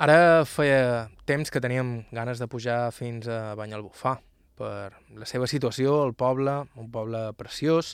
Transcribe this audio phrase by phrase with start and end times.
[0.00, 4.14] Ara feia temps que teníem ganes de pujar fins a Banyalbufar.
[4.56, 7.90] Per la seva situació, el poble, un poble preciós,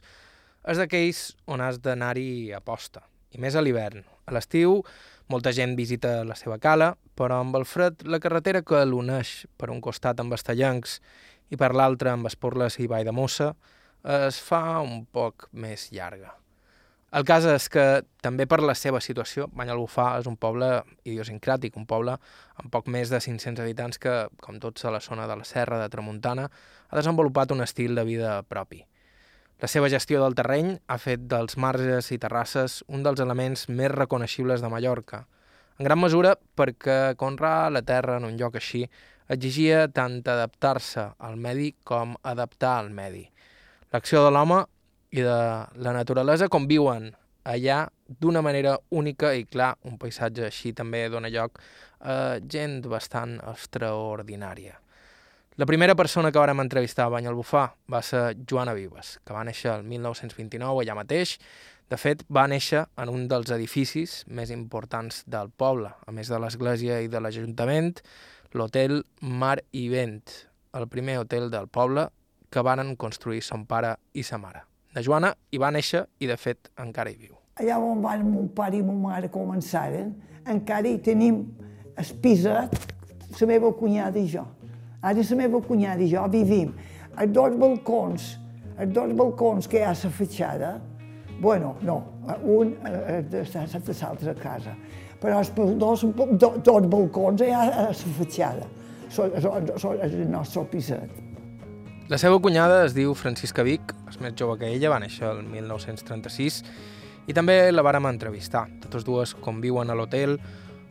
[0.62, 3.02] és d'aquells on has d'anar-hi a posta,
[3.34, 4.06] i més a l'hivern.
[4.22, 4.84] A l'estiu,
[5.26, 9.74] molta gent visita la seva cala, però amb el fred, la carretera que l'uneix per
[9.74, 11.00] un costat amb Estellancs
[11.50, 13.50] i per l'altre amb Esporles i Vall de Mossa,
[14.30, 16.36] es fa un poc més llarga.
[17.14, 21.86] El cas és que, també per la seva situació, Banyalbufar és un poble idiosincràtic, un
[21.86, 22.16] poble
[22.58, 25.78] amb poc més de 500 habitants que, com tots a la zona de la Serra
[25.78, 26.48] de Tramuntana,
[26.90, 28.82] ha desenvolupat un estil de vida propi.
[29.62, 33.94] La seva gestió del terreny ha fet dels marges i terrasses un dels elements més
[33.94, 35.24] reconeixibles de Mallorca,
[35.78, 38.86] en gran mesura perquè conrar la terra en un lloc així
[39.28, 43.26] exigia tant adaptar-se al medi com adaptar al medi.
[43.92, 44.62] L'acció de l'home
[45.10, 45.36] i de
[45.82, 47.12] la naturalesa conviuen
[47.46, 51.60] allà d'una manera única i clar, un paisatge així també dona lloc
[52.00, 54.76] a gent bastant extraordinària.
[55.56, 59.70] La primera persona que vàrem entrevistar a Banyalbufar va ser Joana Vives, que va néixer
[59.72, 61.38] el 1929 allà mateix.
[61.88, 66.42] De fet, va néixer en un dels edificis més importants del poble, a més de
[66.42, 67.94] l'església i de l'Ajuntament,
[68.52, 70.28] l'hotel Mar i Vent,
[70.76, 72.10] el primer hotel del poble
[72.52, 74.66] que varen construir son pare i sa mare.
[74.96, 77.34] La Joana hi va néixer i, de fet, encara hi viu.
[77.60, 80.14] Allà on van mon pare i mon mare començaren,
[80.48, 81.42] encara hi tenim
[82.00, 82.72] el piset,
[83.36, 84.46] la meva cunyada i jo.
[85.04, 86.72] Ara la meva cunyada i jo vivim
[87.12, 88.30] a dos balcons,
[88.78, 90.72] a dos balcons que hi ha a la fatxada,
[91.44, 91.98] bueno, no,
[92.56, 92.72] un
[93.42, 94.72] està a l'altra casa,
[95.20, 96.06] però els dos,
[96.40, 98.72] dos, dos balcons hi ha a la fatxada.
[99.12, 101.25] Són el nostre piset.
[102.06, 105.40] La seva cunyada es diu Francisca Vic, és més jove que ella, va néixer el
[105.42, 106.60] 1936,
[107.26, 108.68] i també la vàrem entrevistar.
[108.84, 110.36] Totes dues conviuen a l'hotel,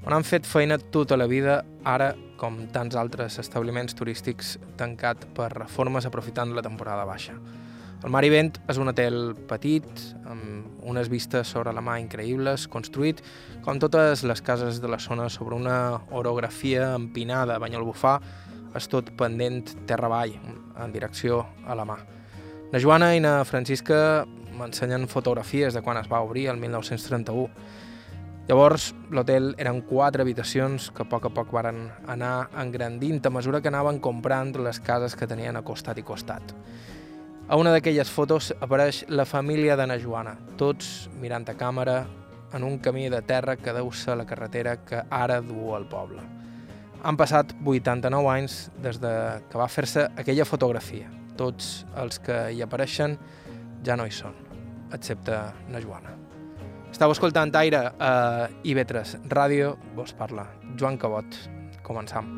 [0.04, 5.54] on han fet feina tota la vida, ara, com tants altres establiments turístics, tancat per
[5.54, 7.38] reformes aprofitant la temporada baixa.
[8.04, 9.88] El Mar Vent és un hotel petit,
[10.28, 13.24] amb unes vistes sobre la mà increïbles, construït,
[13.64, 18.20] com totes les cases de la zona, sobre una orografia empinada, Banyalbufar,
[18.76, 20.36] és tot pendent terra avall,
[20.78, 21.98] en direcció a la mà.
[22.72, 24.26] Na Joana i na Francisca
[24.56, 27.50] m'ensenyen fotografies de quan es va obrir, el 1931.
[28.46, 33.62] Llavors, l'hotel eren quatre habitacions que a poc a poc varen anar engrandint a mesura
[33.62, 36.54] que anaven comprant les cases que tenien a costat i costat.
[37.48, 42.04] A una d'aquelles fotos apareix la família de na Joana, tots mirant a càmera
[42.54, 46.22] en un camí de terra que deu ser la carretera que ara du al poble.
[47.04, 49.14] Han passat 89 anys des de
[49.50, 51.10] que va fer-se aquella fotografia.
[51.36, 53.18] Tots els que hi apareixen
[53.86, 54.36] ja no hi són,
[54.96, 56.16] excepte na Joana.
[56.96, 58.14] Estau escoltant Aire a
[58.64, 60.48] IB3 Ràdio, vos parla
[60.80, 61.42] Joan Cabot.
[61.84, 62.32] Començam.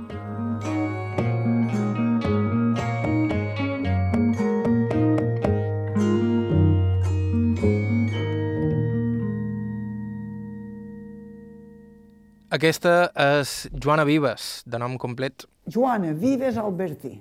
[12.47, 15.43] Aquesta és Joana Vives, de nom complet.
[15.67, 17.19] Joana Vives Albertí.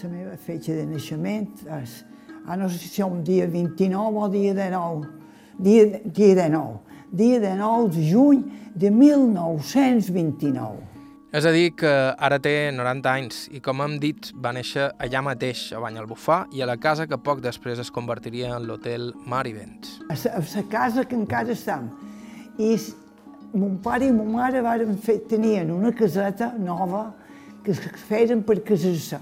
[0.00, 1.48] La meva fetge de naixement
[1.82, 2.04] és,
[2.46, 5.04] ah, no sé si som dia 29 o dia 19,
[5.60, 6.80] dia, dia 19,
[7.12, 10.93] dia 19 de juny de 1929.
[11.34, 11.90] És a dir, que
[12.22, 16.62] ara té 90 anys i, com hem dit, va néixer allà mateix, a Banyalbufar, i
[16.62, 19.96] a la casa que poc després es convertiria en l'hotel Mar i Vents.
[20.06, 21.88] A la casa que encara estem.
[22.62, 22.76] I
[23.50, 27.08] mon pare i mon mare varen fer, tenien una caseta nova
[27.64, 29.18] que es feien per casar-se.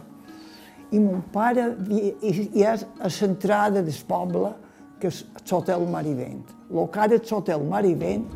[0.93, 4.50] I mon pare i, i és a l'entrada del poble,
[5.00, 6.44] que és l'hotel Mar i Vent.
[6.69, 8.29] El que ara és l'hotel Mar i Vent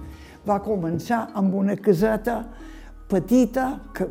[0.48, 2.46] va començar amb una caseta
[3.08, 4.08] petita, que,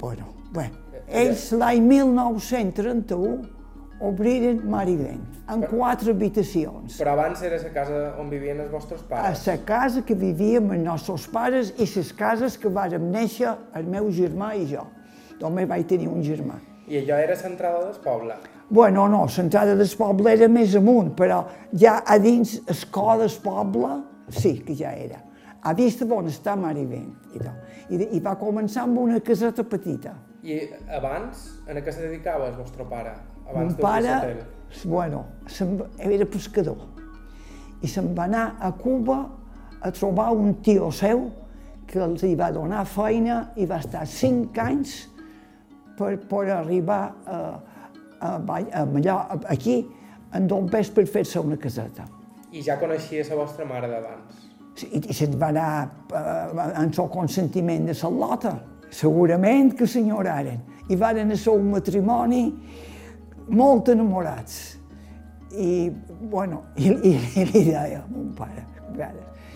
[0.00, 0.68] bueno, bé,
[1.08, 3.62] ells l'any 1931
[4.02, 5.22] obriren Marivent,
[5.52, 6.96] en quatre habitacions.
[6.98, 9.44] Però abans era la casa on vivien els vostres pares?
[9.46, 13.86] A la casa que vivíem els nostres pares i les cases que vàrem néixer el
[13.86, 14.88] meu germà i jo.
[15.42, 16.58] Només vaig tenir un germà.
[16.90, 18.34] I allò era l'entrada del poble?
[18.68, 21.44] Bueno, no, l'entrada del poble era més amunt, però
[21.78, 24.00] ja a dins el cor del poble
[24.32, 25.22] sí que ja era.
[25.62, 27.71] A vista bon està Marivent i tot.
[27.92, 30.14] I, I va començar amb una caseta petita.
[30.42, 30.58] I
[30.96, 33.14] abans, en què se dedicava el vostre pare?
[33.44, 34.46] Abans Mon pare,
[34.88, 35.26] bueno,
[36.00, 36.88] era pescador.
[37.82, 39.18] I se'n va anar a Cuba
[39.82, 41.26] a trobar un tio seu
[41.86, 44.94] que els hi va donar feina i va estar cinc anys
[45.98, 47.40] per, per arribar a,
[48.20, 49.82] a, a, a, aquí
[50.32, 52.06] en dos pes per fer-se una caseta.
[52.52, 54.51] I ja coneixia la vostra mare d'abans?
[54.80, 55.70] I se'n va anar
[56.16, 58.54] eh, en el consentiment de la.
[58.92, 60.60] Segurament que s'enyoraren.
[60.88, 62.42] I van ser un matrimoni
[63.48, 64.78] molt enamorats.
[65.52, 65.92] I,
[66.30, 69.50] bueno, i, i, i li deia a mon pare, a vegades,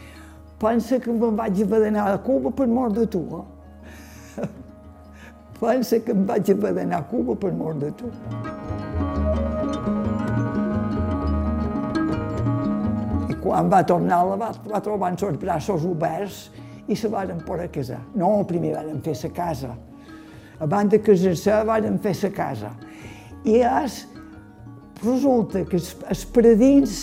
[0.61, 4.45] pensa que me'n vaig haver d'anar a Cuba per mort de tu, eh?
[5.61, 8.13] pensa que em vaig haver d'anar a Cuba per mort de tu.
[13.47, 16.39] Quan va tornar, la va, va trobar els seus braços oberts
[16.91, 18.01] i se van poder casar.
[18.19, 19.75] No, primer van fer la casa.
[20.63, 22.73] Abans de casar-se van fer la casa.
[23.47, 24.01] I és,
[25.05, 26.99] resulta que els, els predins,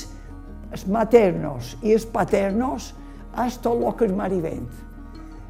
[0.73, 2.91] els maternos i els paternos,
[3.45, 4.67] és tot el que és mar i vent.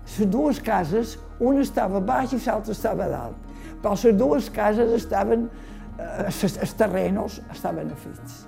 [0.04, 3.51] Les dues cases, una estava baix i l'altra estava dalt.
[3.84, 5.50] Però les dues cases estaven,
[5.98, 8.44] eh, els terrenos estaven afits.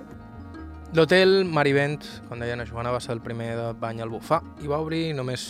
[0.96, 4.70] L'hotel Marivent, com deia la Joana, va ser el primer de bany al Bufar i
[4.72, 5.50] va obrir només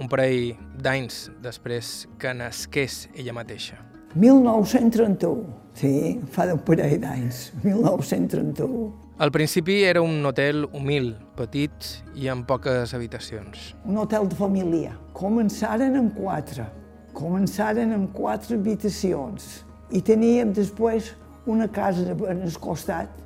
[0.00, 3.76] un parell d'anys després que nasqués ella mateixa.
[4.16, 5.42] 1931,
[5.76, 5.90] sí,
[6.32, 8.86] fa un parell d'anys, 1931.
[9.20, 13.74] Al principi era un hotel humil, petit i amb poques habitacions.
[13.84, 14.94] Un hotel de família.
[15.12, 16.70] Començaren amb quatre.
[17.12, 19.60] Començaren amb quatre habitacions.
[19.92, 21.12] I teníem després
[21.44, 23.25] una casa en el costat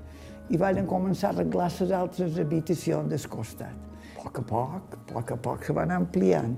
[0.51, 3.77] i van començar a arreglar les altres habitacions del costat.
[4.19, 6.57] A poc a poc, a poc a poc se van ampliant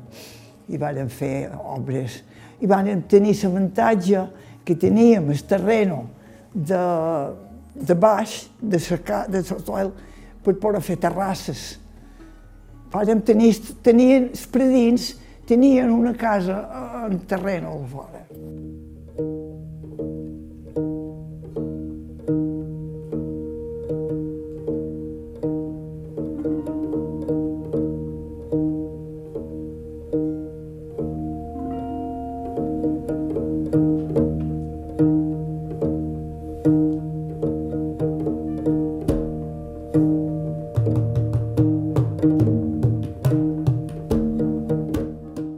[0.69, 2.23] i van fer obres.
[2.61, 4.25] I van tenir l'avantatge
[4.65, 6.07] que teníem el terreno
[6.55, 6.83] de,
[7.75, 9.93] de baix, de la de l'hotel,
[10.43, 11.79] per poder fer terrasses.
[12.93, 15.13] Vàrem tenir, tenien, els predins
[15.49, 16.59] tenien una casa
[17.07, 18.27] en terreno al fora.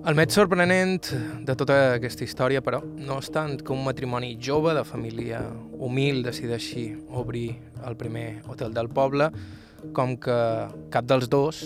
[0.04, 1.06] El més sorprenent
[1.48, 5.38] de tota aquesta història, però, no és tant que un matrimoni jove de família
[5.80, 7.54] humil decideixi obrir
[7.88, 9.30] el primer hotel del poble,
[9.96, 10.36] com que
[10.92, 11.62] cap dels dos,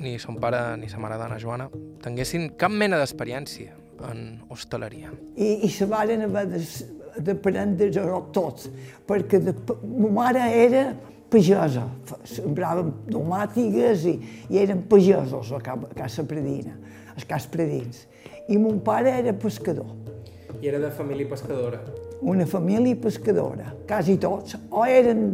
[0.00, 1.66] ni son pare ni sa mare d'Anna Joana,
[2.00, 3.76] tinguessin cap mena d'experiència
[4.08, 5.12] en hostaleria.
[5.36, 7.90] I, i se varen haver prendre
[8.32, 8.70] tot,
[9.04, 9.52] perquè de,
[9.84, 10.86] ma mare era
[11.28, 11.84] pagesa,
[12.24, 14.16] sembraven domàtigues i,
[14.48, 15.60] i eren pagesos a
[15.92, 16.78] Casa Predina
[17.16, 18.06] els cas predins.
[18.48, 19.90] I mon pare era pescador.
[20.60, 21.80] I era de família pescadora?
[22.22, 23.72] Una família pescadora.
[23.88, 25.24] Quasi tots o eren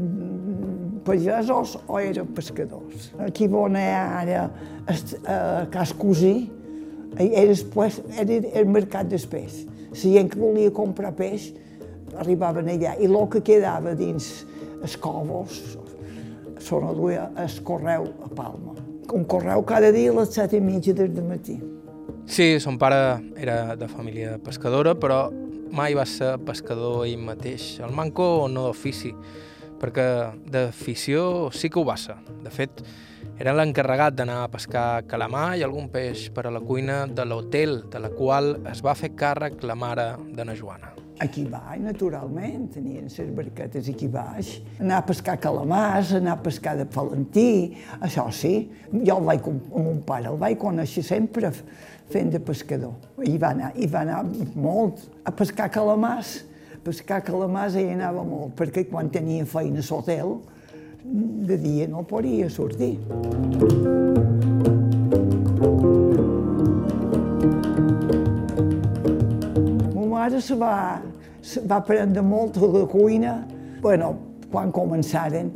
[1.04, 3.10] pagesos o eren pescadors.
[3.24, 4.42] Aquí on hi ha ara
[5.26, 6.50] a Cas Cosí,
[7.18, 9.64] era, pues, era el mercat del peix.
[9.92, 11.52] Si gent que volia comprar peix,
[12.16, 12.96] arribaven allà.
[13.00, 14.44] I el que quedava dins
[14.82, 15.62] els covos,
[16.68, 20.94] no duia el correu a Palma un correu cada dia a les set i mitja
[20.94, 21.58] del matí.
[22.28, 25.28] Sí, son pare era de família pescadora, però
[25.72, 27.78] mai va ser pescador ell mateix.
[27.80, 29.14] El manco no d'ofici,
[29.80, 30.08] perquè
[30.50, 32.18] d'afició sí que ho va ser.
[32.44, 32.82] De fet,
[33.38, 37.84] era l'encarregat d'anar a pescar calamar i algun peix per a la cuina de l'hotel,
[37.90, 40.98] de la qual es va fer càrrec la mare de na Joana.
[41.18, 44.52] Aquí baix, naturalment, tenien les barquetes aquí baix.
[44.78, 48.52] Anar a pescar calamars, anar a pescar de Valentí, això sí.
[48.92, 51.50] Jo el vaig, amb mon pare el vaig conèixer sempre
[52.12, 52.94] fent de pescador.
[53.26, 54.22] I va anar, i va anar
[54.54, 56.40] molt a pescar calamars.
[56.88, 60.38] Pescar calamars hi anava molt, perquè quan tenia feina a l'hotel,
[61.44, 62.94] de dia no podia sortir.
[70.08, 71.02] mare se va,
[71.42, 73.34] se va aprendre molt de la cuina.
[73.84, 74.14] Bueno,
[74.48, 75.52] quan començaren,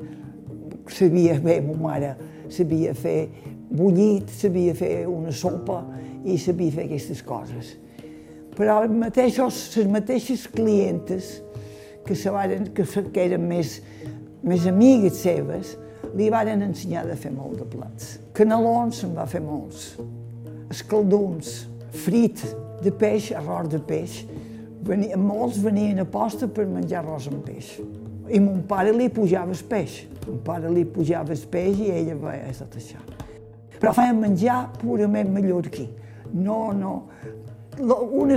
[0.84, 2.12] sabia bé, ma mare
[2.52, 3.30] sabia fer
[3.72, 5.80] bullit, sabia fer una sopa
[6.28, 7.78] i sabia fer aquestes coses.
[8.56, 11.38] Però els mateixos, les mateixes clientes
[12.04, 13.78] que, se varen, que, que eren més,
[14.44, 15.76] més amigues seves,
[16.18, 18.18] li varen ensenyar a fer molt de plats.
[18.36, 19.94] Canelons se'n va fer molts,
[20.72, 21.62] escaldons,
[22.04, 22.42] frit
[22.82, 24.22] de peix, arròs de peix,
[24.84, 27.76] venia, molts venien a posta per menjar arròs amb peix.
[28.32, 30.02] I mon pare li pujava el peix.
[30.26, 33.00] Mon pare li pujava el peix i ella veia tot això.
[33.78, 35.88] Però feien menjar purament mallorquí.
[36.32, 36.92] No, no,
[37.78, 38.36] una,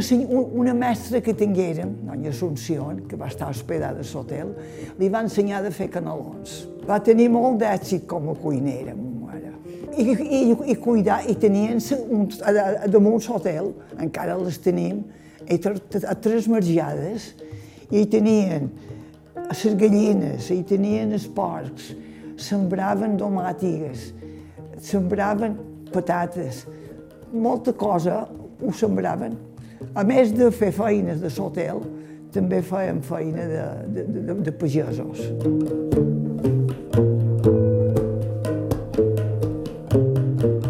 [0.53, 4.53] una mestra que tinguérem, doña Assumpció, que va estar hospedada a l'hotel,
[4.99, 6.65] li va ensenyar a fer canelons.
[6.87, 9.51] Va tenir molt d'èxit com a cuinera, ma mare.
[9.97, 12.51] I, i, i cuidar, i tenien un, a,
[12.85, 15.03] a, damunt l'hotel, encara les tenim,
[15.43, 15.57] a,
[16.11, 17.33] a tres marjades,
[17.91, 18.71] i hi tenien
[19.35, 21.91] les gallines, hi tenien els porcs,
[22.39, 24.09] sembraven domàtigues,
[24.83, 25.59] sembraven
[25.91, 26.63] patates,
[27.31, 28.23] molta cosa
[28.65, 29.37] ho sembraven.
[29.95, 31.81] A més de fer feines de l'hotel,
[32.35, 35.21] també feien feina de, de, de, de pagesos.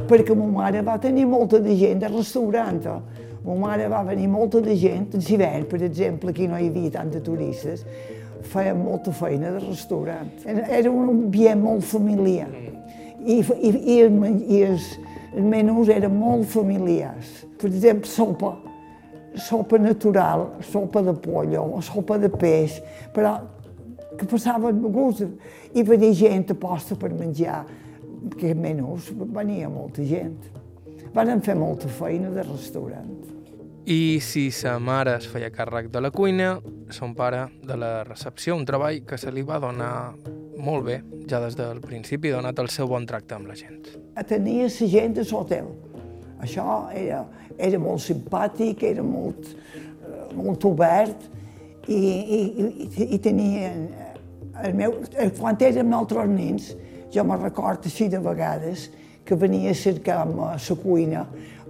[0.05, 2.83] Perquè ma mare va tenir molta de gent de restaurant.
[3.45, 6.93] Ma mare va venir molta de gent, en hivern, per exemple, aquí no hi havia
[6.95, 7.83] tant de turistes,
[8.45, 10.31] feia molta feina de restaurant.
[10.45, 12.49] Era un ambient molt familiar.
[13.25, 14.87] I, i, i, i els,
[15.33, 17.44] els menús eren molt familiars.
[17.59, 18.53] Per exemple, sopa,
[19.35, 22.81] sopa natural, sopa de pollo, sopa de peix,
[23.15, 23.37] però
[24.17, 25.25] que passaven gust.
[25.75, 27.63] I venia gent a posta per menjar
[28.31, 30.51] aquests menús, venia molta gent.
[31.15, 33.11] Van fer molta feina de restaurant.
[33.85, 36.55] I si sa mare es feia càrrec de la cuina,
[36.89, 40.15] son pare de la recepció, un treball que se li va donar
[40.57, 43.85] molt bé, ja des del principi, donat el seu bon tracte amb la gent.
[44.25, 45.69] Tenia la gent a l'hotel.
[46.43, 47.23] Això era,
[47.57, 51.29] era molt simpàtic, era molt, eh, molt obert
[51.87, 53.87] i, i, i, i tenien...
[54.55, 54.93] El meu,
[55.35, 56.69] quan érem nosaltres nens,
[57.11, 58.85] jo me recordo així de vegades
[59.27, 61.25] que venia a cercar-me a la cuina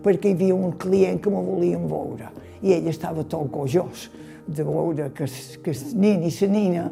[0.05, 2.29] perquè hi havia un client que me volien veure
[2.61, 4.09] i ell estava tot gojós
[4.45, 5.25] de veure que,
[5.63, 6.85] que el nen i la nina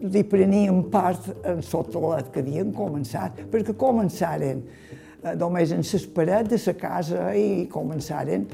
[0.00, 4.95] li prenien part en l'hotelet que havien començat, perquè començaren eh,
[5.34, 8.46] només en les parets de la casa i començaren.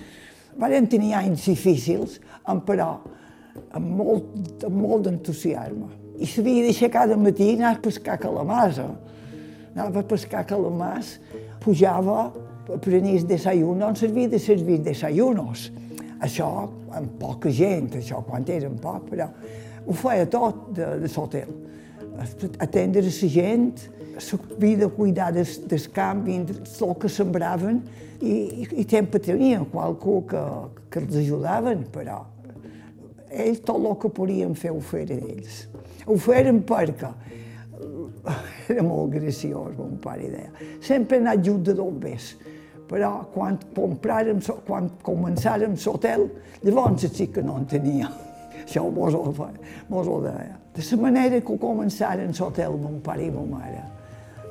[0.58, 2.18] Van tenir anys difícils,
[2.66, 2.94] però
[3.72, 5.90] amb molt, amb molt d'entusiasme.
[6.22, 8.80] I s'havia d'aixecar cada matí i anar a pescar calamars.
[9.72, 11.16] Anava a pescar calamars,
[11.60, 12.30] pujava
[12.80, 15.70] prenia el desayuno, no servia de servir desayunos.
[16.22, 16.48] Això
[16.94, 19.26] amb poca gent, això quan eren poc, però
[19.86, 21.50] ho feia tot de, de l'hotel.
[22.62, 23.72] Atendre la gent,
[24.18, 27.82] s'havia de cuidar del, del camp, el que sembraven,
[28.20, 30.42] i, i, i sempre tenien qualcú que,
[30.90, 32.20] que els ajudaven, però
[33.32, 35.66] ells tot el que podien fer ho feren ells.
[36.06, 37.10] Ho feren perquè
[38.70, 40.52] era molt graciós, mon pare deia.
[40.84, 42.32] Sempre ha anat just de bombers
[42.92, 46.26] però quan compràrem, quan començàrem l'hotel,
[46.60, 48.10] llavors sí que no en tenia.
[48.62, 49.22] Això mos ho,
[49.88, 50.58] mos ho deia.
[50.76, 53.80] De la manera que començaren l'hotel mon pare i ma mare.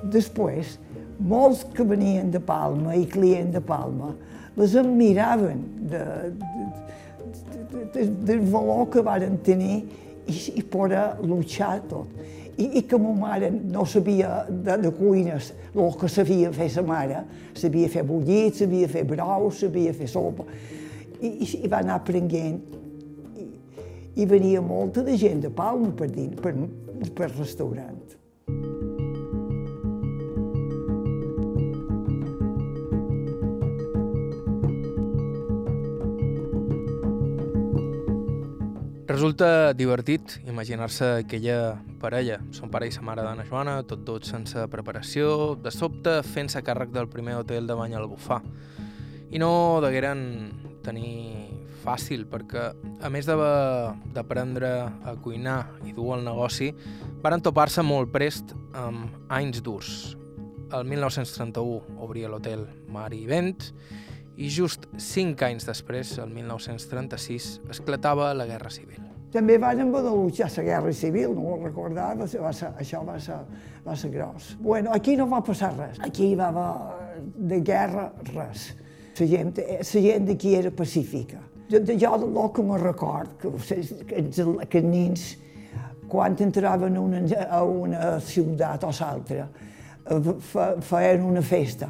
[0.03, 0.77] Després,
[1.20, 4.13] molts que venien de Palma i clients de Palma,
[4.58, 6.03] les admiraven de,
[6.41, 9.84] de, de, de, del valor que varen tenir
[10.27, 12.10] i, i poder luchar tot
[12.62, 16.84] i, i que ma mare no sabia de, de cuines el que sabia fer sa
[16.86, 17.24] mare.
[17.58, 20.46] Sabia fer bullit, sabia fer brou, sabia fer sopa.
[21.22, 22.62] I, i, i va anar aprenent.
[23.39, 23.48] I,
[24.22, 26.53] i venia molta de gent de Palma per dins, per,
[27.15, 28.00] per restaurant.
[39.22, 44.63] Resulta divertit imaginar-se aquella parella, son pare i sa mare d'Anna Joana, tot dos sense
[44.74, 48.40] preparació, de sobte fent-se càrrec del primer hotel de bany al Bufar.
[49.30, 49.51] I no
[49.86, 50.24] degueren
[50.82, 51.51] tenir
[51.84, 52.63] fàcil, perquè
[52.98, 56.72] a més d'aprendre a cuinar i dur el negoci,
[57.22, 59.94] varen topar-se molt prest amb anys durs.
[60.74, 63.70] El 1931 obria l'hotel Mar i Vent
[64.42, 69.11] i just cinc anys després, el 1936, esclatava la Guerra Civil.
[69.32, 73.38] També van luchar la Guerra Civil, no ho recordava, va ser, això va ser,
[73.86, 74.58] va ser gros.
[74.60, 78.74] Bueno, aquí no va passar res, aquí va haver de guerra res.
[79.20, 81.40] La gent, la gent d'aquí era pacífica.
[81.72, 83.52] Jo, jo el que me record, que,
[84.08, 84.24] que,
[84.68, 85.26] que els nens,
[86.12, 89.48] quan entraven una, a una ciutat o l'altra,
[90.82, 91.88] feien una festa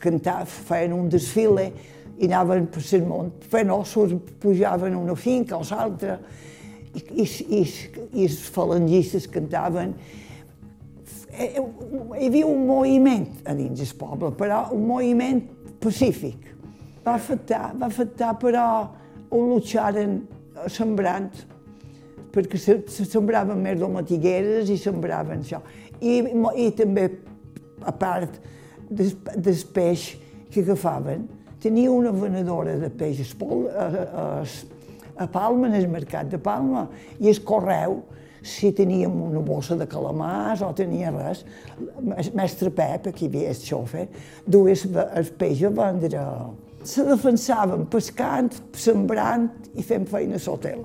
[0.00, 1.66] cantar, feien un desfile
[2.18, 6.18] i anaven per el món, feien ossos, pujaven una finca o l'altra,
[6.94, 7.26] i, i,
[7.60, 7.62] i,
[8.12, 9.94] i els falangistes cantaven.
[11.32, 15.40] Hi havia un moviment a dins del poble, però un moviment
[15.82, 16.50] pacífic.
[17.02, 18.66] Va afectar, va afectar però
[19.32, 20.20] ho lucharen
[20.70, 21.30] sembrant,
[22.32, 25.62] perquè se, se sembraven més domatigueres i sembraven això.
[26.02, 26.20] I,
[26.58, 27.08] i també,
[27.80, 28.36] a part,
[28.90, 30.12] del, del peix
[30.52, 31.26] que agafaven,
[31.62, 34.24] tenia una venedora de peixes pol, a, a,
[35.16, 36.86] a Palma, en el mercat de Palma,
[37.20, 38.00] i el correu,
[38.42, 41.44] si teníem una bossa de calamars o tenia res,
[42.16, 44.08] el mestre Pep, aquí havia el xofer,
[44.46, 46.24] dues el peix a vendre.
[46.82, 49.46] Se defensaven pescant, sembrant
[49.78, 50.82] i fent feina a l'hotel.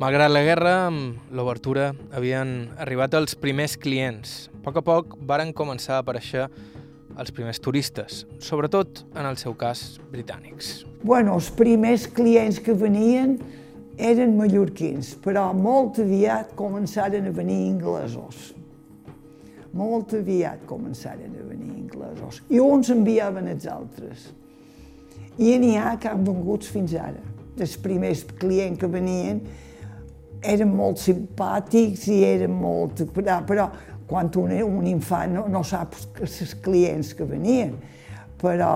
[0.00, 4.48] Malgrat la guerra, amb l'obertura havien arribat els primers clients.
[4.48, 6.48] A poc a poc varen començar a aparèixer
[7.20, 10.82] els primers turistes, sobretot en el seu cas britànics.
[11.02, 13.36] Bueno, els primers clients que venien
[13.98, 18.52] eren mallorquins, però molt aviat començaren a venir inglesos.
[19.72, 22.42] Molt aviat començaren a venir inglesos.
[22.52, 24.30] I uns enviaven els altres.
[25.40, 27.20] I n'hi ha que han vengut fins ara.
[27.56, 29.40] Els primers clients que venien
[30.42, 33.04] eren molt simpàtics i eren molt...
[33.14, 33.68] Però,
[34.12, 37.72] quan un, un infant no, no sap els clients que venien,
[38.40, 38.72] però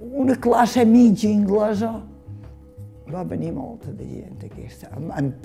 [0.00, 1.90] una classe mitja inglesa
[3.10, 4.92] va venir molta de gent aquesta,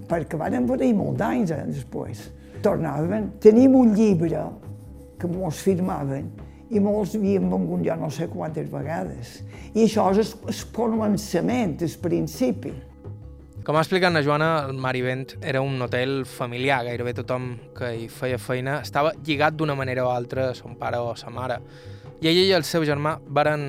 [0.06, 2.28] perquè van venir molt d'anys eh, després.
[2.62, 4.44] Tornaven, tenim un llibre
[5.18, 6.30] que mos firmaven
[6.70, 9.40] i molts havien vengut ja no sé quantes vegades.
[9.74, 12.74] I això és el començament, el principi.
[13.66, 16.84] Com ha explicat la Joana, el Marivent era un hotel familiar.
[16.86, 21.00] Gairebé tothom que hi feia feina estava lligat d'una manera o altra a son pare
[21.02, 21.56] o a sa mare.
[22.22, 23.64] I ella i el seu germà varen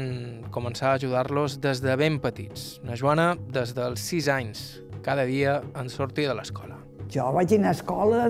[0.53, 2.67] començar a ajudar-los des de ben petits.
[2.85, 4.67] La Joana, des dels 6 anys,
[5.01, 6.77] cada dia en sortia de l'escola.
[7.09, 8.27] Jo vaig anar a escola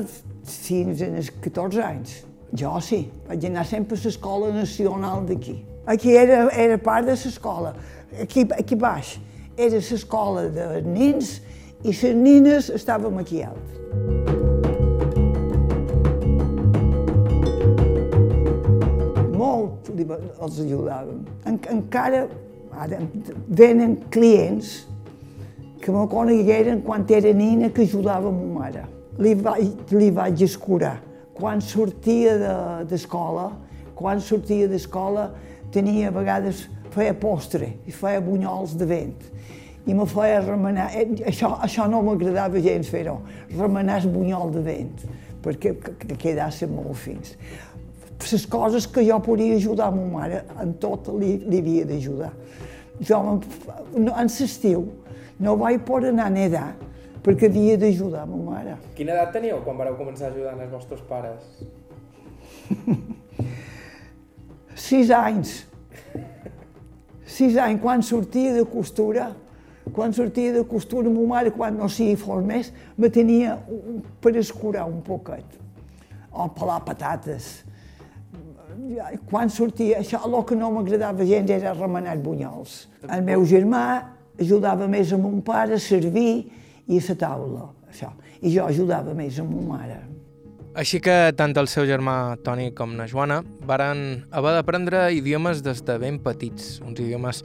[0.46, 2.14] fins als 14 anys.
[2.54, 5.58] Jo sí, vaig anar sempre a l'escola nacional d'aquí.
[5.90, 7.74] Aquí era, era part de l'escola.
[8.22, 9.16] Aquí, aquí baix
[9.58, 11.40] era l'escola de nens
[11.86, 13.74] i les nines estàvem aquí alt.
[19.36, 21.22] Molt els ajudàvem.
[21.46, 22.24] En, encara
[22.74, 22.98] ara
[23.46, 24.72] venen clients
[25.82, 28.86] que me conegueren quan era nina que ajudava ma mare.
[29.22, 30.96] Li vaig, li vaig escurar.
[31.36, 32.34] Quan sortia
[32.88, 35.30] d'escola, de, quan sortia d'escola,
[35.70, 39.35] tenia a vegades, feia postre i feia bunyols de vent
[39.86, 43.20] i me feia remenar, eh, això, això no m'agradava gens fer-ho,
[43.54, 45.04] remenar el bunyol de vent,
[45.44, 47.36] perquè que, que quedassin molt fins.
[48.26, 52.32] Les coses que jo podia ajudar a ma mare, en tot li, li havia d'ajudar.
[52.98, 53.20] Jo,
[53.94, 54.88] en l'estiu,
[55.38, 56.66] no vaig poder anar a nedar,
[57.22, 58.76] perquè havia d'ajudar a ma mare.
[58.98, 61.46] Quina edat teníeu quan vareu començar a ajudar els vostres pares?
[64.88, 65.60] Sis anys.
[67.26, 69.30] Sis anys, quan sortia de costura,
[69.92, 73.56] quan sortia de costura, ma mare, quan no s'hi formés, me tenia
[74.20, 75.44] per escurar un poquet,
[76.32, 77.62] o pelar patates.
[79.30, 82.86] Quan sortia, això, el que no m'agradava gens era remenar bunyols.
[83.08, 83.86] El meu germà
[84.40, 86.50] ajudava més a mon pare a servir
[86.86, 88.12] i a la taula, això.
[88.42, 90.02] I jo ajudava més a ma mare.
[90.76, 95.80] Així que tant el seu germà Toni com la Joana varen haver d'aprendre idiomes des
[95.80, 97.40] de ben petits, uns idiomes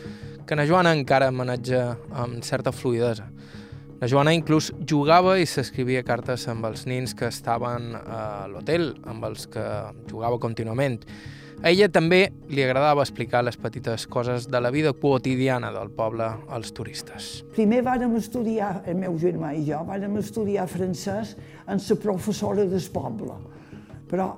[0.47, 3.27] que na Joana encara maneja amb certa fluidesa.
[4.01, 9.27] La Joana inclús jugava i s'escrivia cartes amb els nins que estaven a l'hotel, amb
[9.30, 9.65] els que
[10.10, 10.97] jugava contínuament.
[11.62, 16.25] A ella també li agradava explicar les petites coses de la vida quotidiana del poble
[16.49, 17.43] als turistes.
[17.54, 21.36] Primer vàrem estudiar, el meu germà i jo, vàrem estudiar francès
[21.69, 23.38] en la professora del poble,
[24.10, 24.32] però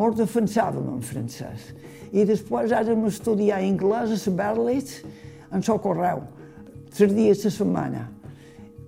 [0.00, 1.74] molt defensàvem en francès
[2.12, 5.00] i després hem estudiar anglès a la Berlitz
[5.52, 6.22] en el correu,
[6.92, 8.06] tres dies a la setmana,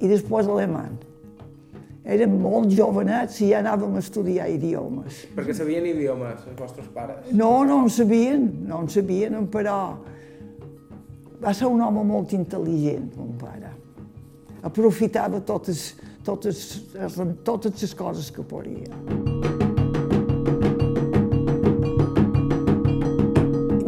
[0.01, 0.97] i després alemany.
[2.05, 5.23] Érem molt jovenets i ja anàvem a estudiar idiomes.
[5.33, 7.31] Perquè sabien idiomes, els vostres pares?
[7.33, 9.79] No, no en sabien, no en sabien, però
[11.41, 13.73] va ser un home molt intel·ligent, mon pare.
[14.65, 16.65] Aprofitava totes, totes,
[17.45, 19.54] totes les coses que podia.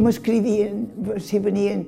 [0.07, 0.87] M'escrivien,
[1.19, 1.85] si venien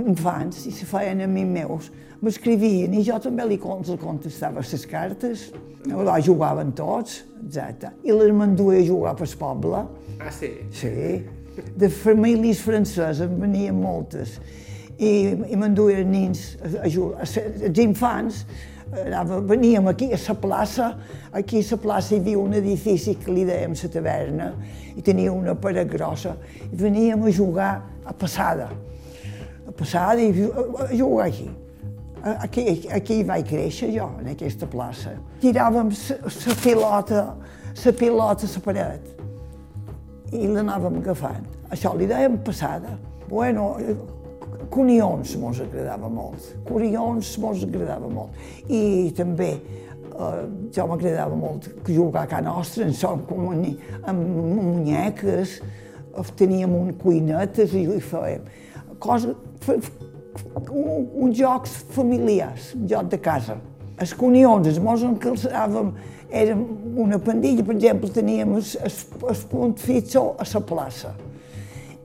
[0.00, 1.88] infants i se feien amics meus,
[2.24, 5.48] m'escrivien i jo també li contestava les cartes,
[5.86, 9.82] allò jugaven tots, exacte, i les m'enduia a jugar pel poble.
[10.18, 10.52] Ah, sí?
[10.74, 10.94] Sí,
[11.76, 14.36] de famílies franceses en venien moltes
[14.98, 18.44] i, i m'enduien nins a, a jugar, els infants,
[18.92, 20.98] anava, veníem aquí a la plaça,
[21.32, 24.52] aquí a la plaça hi havia un edifici que li dèiem la taverna
[24.96, 26.36] i tenia una paret grossa
[26.70, 28.70] i veníem a jugar a passada,
[29.66, 31.50] a passada i a jugar aquí.
[32.26, 35.12] Aquí, aquí vaig créixer jo, en aquesta plaça.
[35.42, 37.20] Tiràvem la pilota,
[37.84, 39.12] la pilota a la paret
[40.34, 41.44] i l'anàvem agafant.
[41.70, 42.96] Això li dèiem passada.
[43.28, 43.76] Bueno,
[44.72, 46.52] conions mos agradava molt.
[46.68, 48.36] Conions mos agradava molt.
[48.68, 53.66] I també eh, jo m'agradava molt jugar a casa nostra, en som com en,
[54.04, 54.22] amb
[54.58, 55.60] munyeques,
[56.36, 58.46] teníem un cuinetes i, i fèiem
[58.98, 59.34] coses,
[60.70, 63.56] un, uns jocs familiars, un joc de casa.
[64.00, 65.92] Els conions, els mos encalçàvem,
[66.30, 66.64] érem
[67.00, 71.14] una pandilla, per exemple, teníem el, punt fitxo a la plaça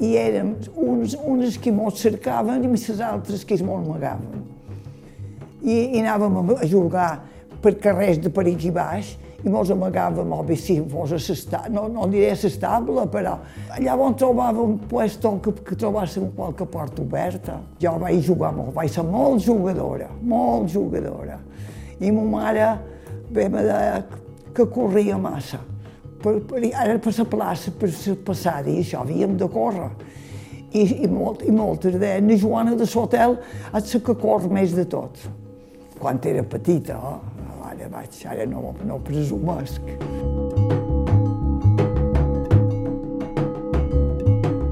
[0.01, 4.47] i érem uns, uns que mos cercaven i les altres que mos amagaven.
[5.61, 7.11] I, I anàvem a jugar
[7.61, 9.13] per carrers de per aquí baix
[9.45, 13.37] i mos amagàvem, o bé si fos a l'estable, no, no diré a però
[13.77, 17.59] allà on trobàvem puesto que, que trobàssim qualque porta oberta.
[17.79, 21.39] Jo vaig jugar molt, vaig ser molt jugadora, molt jugadora.
[21.99, 22.77] I ma mare
[23.29, 24.05] ve me deia
[24.53, 25.70] que corria massa
[26.21, 29.89] per, per, ara per la plaça, per la passada, i això havíem de córrer.
[30.71, 33.35] I, i, molt, i moltes deien, la Joana de l'hotel
[33.75, 35.19] és la que corre més de tot.
[35.99, 37.19] Quan era petita, oh,
[37.67, 39.91] ara vaig, ara no, no presumesc.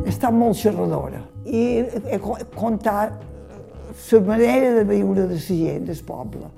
[0.07, 1.81] Està molt xerradora i
[2.13, 3.25] he contat
[4.11, 6.49] la manera de viure de la gent del poble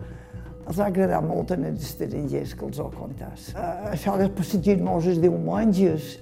[0.72, 3.52] els ha agradat molt en els estrangers que els ho contàs.
[3.52, 6.14] Uh, això de passejar-nos els diumenges,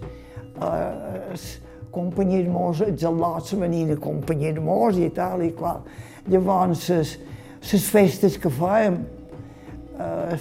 [0.58, 1.48] uh, els
[1.94, 5.84] companys meus, els al·lots venien a acompanyar-nos i tal i qual.
[6.30, 9.00] Llavors, les, festes que fèiem,
[10.00, 10.40] uh,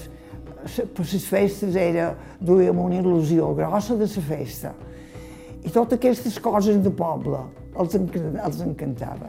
[0.96, 4.72] per les festes era, duíem una il·lusió grossa de la festa.
[5.64, 7.42] I totes aquestes coses de poble
[7.78, 9.28] els, els encantava.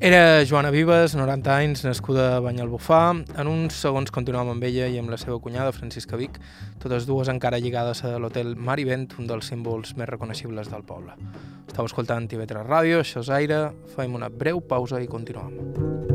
[0.00, 3.24] Era Joana Vives, 90 anys, nascuda a Banyalbufar.
[3.38, 6.40] En uns segons continuem amb ella i amb la seva cunyada, Francisca Vic,
[6.82, 11.14] totes dues encara lligades a l'hotel Marivent, un dels símbols més reconeixibles del poble.
[11.68, 13.62] Estau escoltant TV3 Ràdio, això és Aire,
[13.94, 16.13] fem una breu pausa i continuem.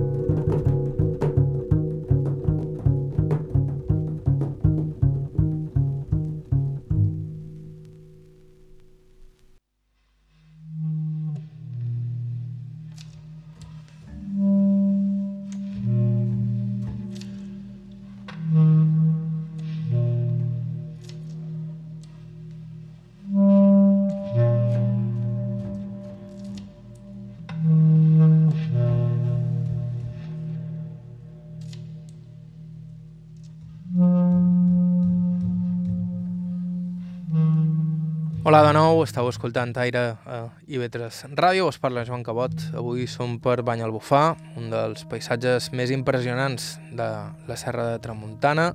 [38.49, 42.55] Hola de nou, estàu escoltant Aire a IB3 Ràdio, us parla Joan Cabot.
[42.73, 47.09] Avui som per Banyalbufar, un dels paisatges més impressionants de
[47.45, 48.71] la Serra de Tramuntana,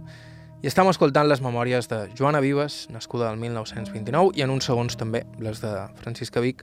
[0.63, 4.95] i estem escoltant les memòries de Joana Vives, nascuda el 1929, i en uns segons
[4.95, 6.63] també les de Francisca Vic,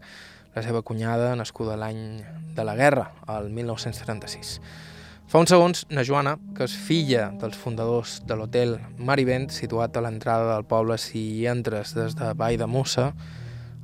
[0.56, 2.22] la seva cunyada, nascuda l'any
[2.56, 4.56] de la guerra, el 1936.
[5.32, 10.02] Fa uns segons, na Joana, que és filla dels fundadors de l'hotel Marivent, situat a
[10.04, 13.06] l'entrada del poble si entres des de Vall de Mussa,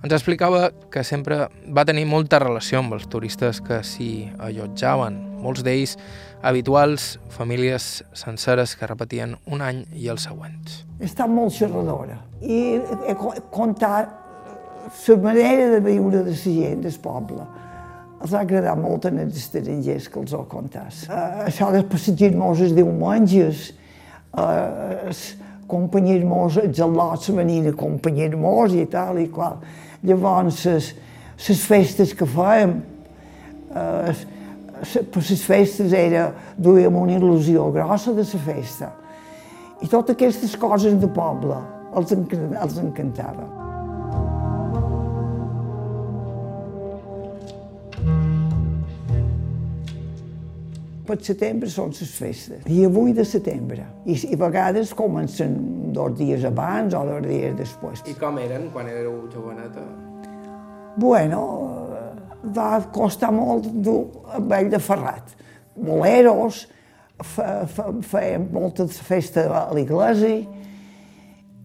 [0.04, 1.38] ens explicava que sempre
[1.72, 5.96] va tenir molta relació amb els turistes que s'hi allotjaven, molts d'ells
[6.44, 10.82] habituals, famílies senceres que repetien un any i els següents.
[11.00, 12.20] Està molt xerradora.
[12.44, 12.60] I
[13.08, 13.16] he
[13.56, 14.12] contat
[15.08, 17.48] la manera de viure de la gent del poble
[18.18, 21.06] els ha agradat molt en els estrangers que els ho contàs.
[21.10, 23.68] Uh, això de passejar-nos els diumenges,
[24.34, 25.24] uh, els
[25.70, 29.60] companys meus, els al·lots venien a acompanyar-nos i tal i qual.
[30.08, 32.80] Llavors, les, festes que fèiem,
[33.74, 34.26] uh,
[35.14, 38.92] per les festes era, duíem una il·lusió grossa de la festa.
[39.82, 41.58] I totes aquestes coses de poble
[41.98, 43.57] els, els encantava.
[51.08, 53.86] Per setembre són les festes, dia 8 de setembre.
[54.06, 55.58] I, i a vegades comencen
[55.96, 58.04] dos dies abans o dos dies després.
[58.08, 59.86] I com eren quan éreu joveneta?
[60.98, 61.42] Bueno,
[62.56, 64.02] va costar molt dur
[64.36, 65.36] amb ell de Ferrat.
[65.78, 66.66] Boleros,
[67.18, 70.36] feien molta festa a l'església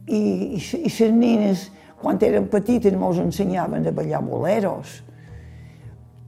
[0.07, 0.21] i, i,
[0.59, 1.67] i les nines,
[2.01, 5.01] quan eren petites, ens ensenyaven a ballar boleros.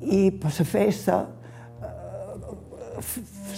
[0.05, 1.21] I per la festa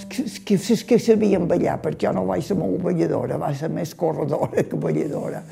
[0.08, 4.64] que, que, sabien ballar, perquè jo no vaig ser molt balladora, vaig ser més corredora
[4.64, 5.42] que balladora.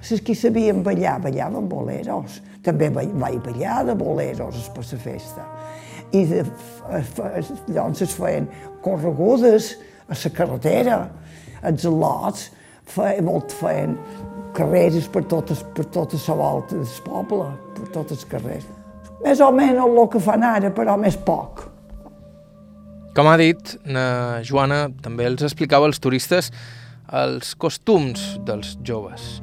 [0.00, 2.40] Les que sabien ballar, ballaven boleros.
[2.64, 5.46] També vaig ballar de boleros per la festa.
[6.12, 6.44] I de,
[7.70, 8.48] llavors es feien
[8.82, 9.76] corregudes
[10.08, 10.98] a la carretera,
[11.62, 12.48] els lots,
[12.90, 13.96] feien, molt feien
[14.56, 18.66] carreres per totes, per tota la volta del poble, per tots els carrers.
[19.22, 21.69] més o menys el que fan ara, però més poc.
[23.10, 26.52] Com ha dit, na Joana també els explicava als turistes
[27.10, 29.40] els costums dels joves,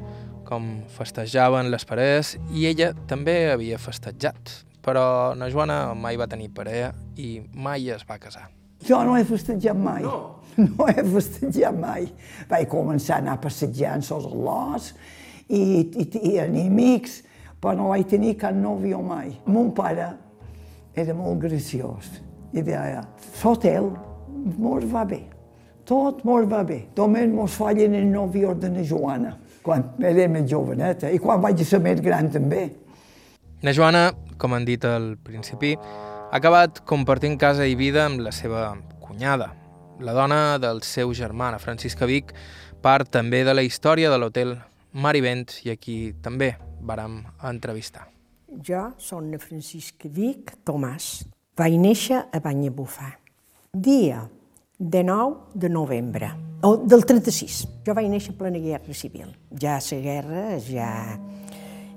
[0.48, 4.54] com festejaven les parelles, i ella també havia festejat.
[4.80, 8.46] Però na Joana mai va tenir parella i mai es va casar.
[8.88, 10.02] Jo no he festejat mai.
[10.06, 10.36] No?
[10.58, 12.08] No he festejat mai.
[12.48, 14.88] Vaig començar a anar passejant sols lots
[15.46, 17.20] i, i, i enemics,
[17.60, 19.36] però no vaig tenir cap nòvio mai.
[19.46, 20.08] Mon pare
[20.98, 22.08] era molt graciós
[22.52, 23.02] i deia,
[23.42, 23.90] l'hotel
[24.58, 25.22] mos va bé,
[25.88, 26.82] tot mos va bé.
[26.96, 31.62] Només mos fallen el nòvio de la Joana, quan era més joveneta i quan vaig
[31.64, 32.68] ser més gran també.
[33.62, 38.32] Na Joana, com han dit al principi, ha acabat compartint casa i vida amb la
[38.32, 39.50] seva cunyada,
[40.00, 42.30] la dona del seu germà, la Francisca Vic,
[42.84, 44.54] part també de la història de l'hotel
[44.92, 48.06] Marivent i aquí també vàrem entrevistar.
[48.64, 51.26] Jo som la Francisca Vic Tomàs.
[51.58, 53.08] Vaig néixer a Banyabufà.
[53.74, 54.20] Dia
[54.78, 56.28] de 9 de novembre,
[56.62, 57.56] o del 36.
[57.82, 59.32] Jo vaig néixer en plena guerra civil.
[59.58, 60.90] Ja la guerra ja,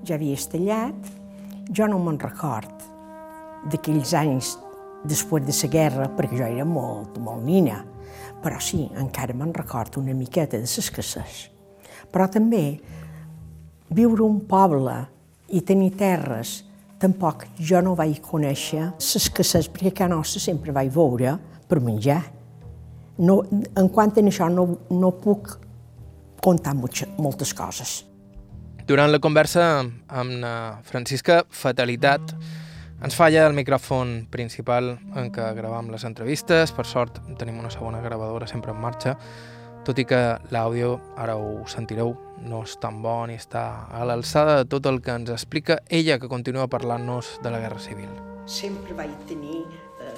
[0.02, 1.12] ja havia estallat.
[1.70, 2.88] Jo no me'n record
[3.70, 4.56] d'aquells anys
[5.06, 7.84] després de la guerra, perquè jo era molt, molt nina,
[8.42, 11.52] però sí, encara me'n recordo una miqueta de les cases.
[12.10, 12.82] Però també
[13.94, 14.98] viure un poble
[15.54, 16.64] i tenir terres,
[17.02, 21.36] tampoc jo no vaig conèixer les cases, perquè a nostra sempre vaig veure
[21.68, 22.22] per menjar.
[23.22, 25.58] No, en quant a això no, no puc
[26.42, 28.02] contar moltes coses.
[28.88, 32.34] Durant la conversa amb la Francisca Fatalitat,
[33.02, 36.74] ens falla el micròfon principal en què gravam les entrevistes.
[36.76, 39.16] Per sort, tenim una segona gravadora sempre en marxa,
[39.86, 40.20] tot i que
[40.54, 45.02] l'àudio, ara ho sentireu, no és tan bo ni està a l'alçada de tot el
[45.02, 48.12] que ens explica ella, que continua parlant-nos de la Guerra Civil.
[48.46, 49.64] Sempre vaig tenir
[50.02, 50.14] eh,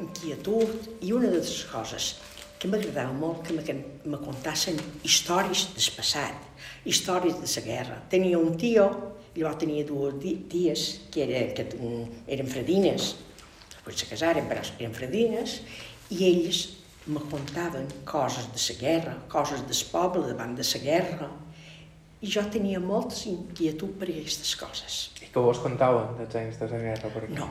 [0.00, 2.16] inquietud i una de les coses
[2.58, 8.02] que m'agradava molt que me, contassin històries del passat, històries de la guerra.
[8.10, 8.88] Tenia un tio
[9.38, 10.16] Llavors tenia dues
[10.50, 11.66] ties que, era, que
[12.26, 13.12] eren fredines,
[13.70, 15.60] després se casaren, però eren fredines,
[16.10, 16.62] i elles
[17.08, 21.28] me contaven coses de la guerra, coses del poble davant de la guerra,
[22.20, 24.96] i jo tenia moltes inquietud per aquestes coses.
[25.22, 27.12] I que vos contaven dels anys de la guerra?
[27.14, 27.28] Per?
[27.32, 27.48] No,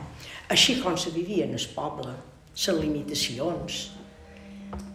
[0.52, 2.12] així com se vivia en el poble,
[2.52, 3.80] les limitacions.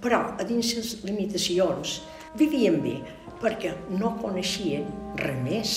[0.04, 1.99] Però a dins les limitacions
[2.39, 2.99] vivien bé,
[3.41, 4.88] perquè no coneixien
[5.19, 5.76] res més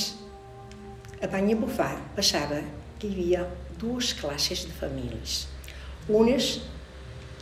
[1.24, 2.60] a Banyabufar passava
[3.00, 3.44] que hi havia
[3.80, 5.46] dues classes de famílies,
[6.12, 6.58] unes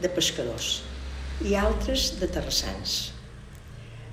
[0.00, 0.84] de pescadors
[1.42, 2.98] i altres de terrassans.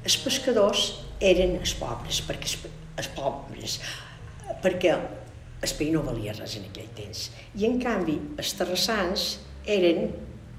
[0.02, 0.88] Els pescadors
[1.22, 2.58] eren els pobres, perquè els,
[2.98, 3.78] els pobres,
[4.64, 7.30] perquè el país no valia res en aquell temps.
[7.54, 9.28] I en canvi, els terrassans
[9.70, 10.10] eren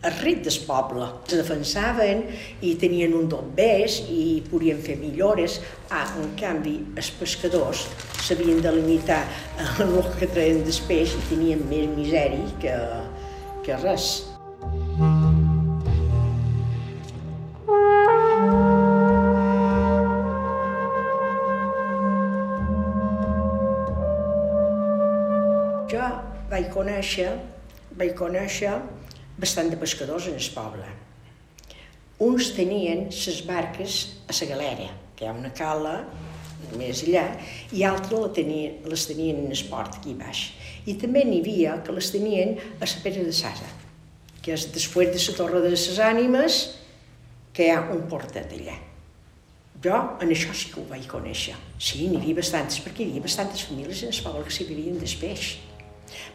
[0.03, 1.09] el ric del poble.
[1.31, 2.25] Se defensaven
[2.62, 5.61] i tenien un don bes i podien fer millores.
[5.90, 7.87] Ah, en canvi, els pescadors
[8.22, 9.22] s'havien de limitar
[9.83, 12.77] el que treien després i tenien més misèria que,
[13.66, 14.11] que res.
[14.62, 15.42] Jo
[26.83, 27.31] conèixer,
[27.99, 28.75] vaig conèixer
[29.38, 30.88] bastant de pescadors en el poble.
[32.23, 36.03] Uns tenien les barques a la galera, que hi ha una cala
[36.79, 37.25] més allà,
[37.75, 40.45] i altres les tenien, les tenien en el port aquí baix.
[40.87, 43.68] I també n'hi havia que les tenien a la Pere de Sasa,
[44.42, 46.62] que és després de la Torre de les Ànimes,
[47.53, 48.79] que hi ha un portet allà.
[49.83, 51.57] Jo en això sí que ho vaig conèixer.
[51.79, 54.99] Sí, n'hi havia bastantes, perquè hi havia bastantes famílies en el poble que s'hi vivien
[55.03, 55.57] després.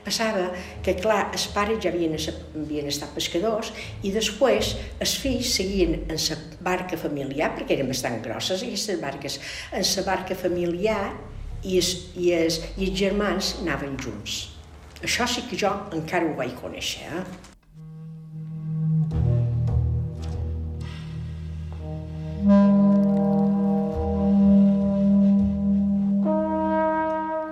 [0.06, 0.50] Passava
[0.84, 6.16] que, clar, els pares ja havien, havien estat pescadors i després els fills seguien en
[6.18, 9.40] la barca familiar, perquè eren bastant grosses aquestes barques,
[9.72, 11.02] en la barca familiar
[11.64, 14.40] i els, i, els, i els germans anaven junts.
[15.04, 17.06] Això sí que jo encara ho vaig conèixer.
[17.12, 17.56] Eh?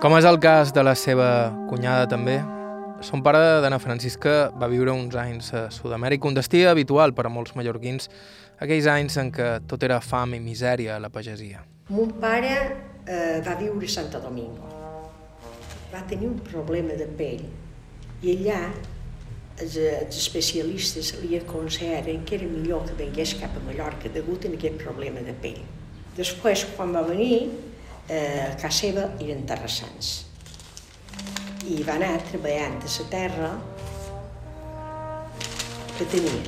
[0.06, 1.28] Com és el cas de la seva
[1.66, 2.36] cunyada també,
[3.02, 7.32] son pare d'Anna Francisca va viure uns anys a Sud-amèrica, un destí habitual per a
[7.34, 8.06] molts mallorquins,
[8.62, 11.64] aquells anys en què tot era fam i misèria a la pagesia.
[11.90, 14.70] Mon pare eh, va viure a Santo Domingo.
[15.90, 17.42] Va tenir un problema de pell
[18.22, 18.62] i allà
[19.58, 24.54] els, els especialistes li aconsellaren que era millor que vengués cap a Mallorca degut a
[24.54, 25.64] aquest problema de pell.
[26.14, 27.48] Després, quan va venir,
[28.08, 30.14] eh, a casa seva eren terrassans.
[31.66, 33.48] i va anar treballant a la terra
[35.96, 36.44] que tenien.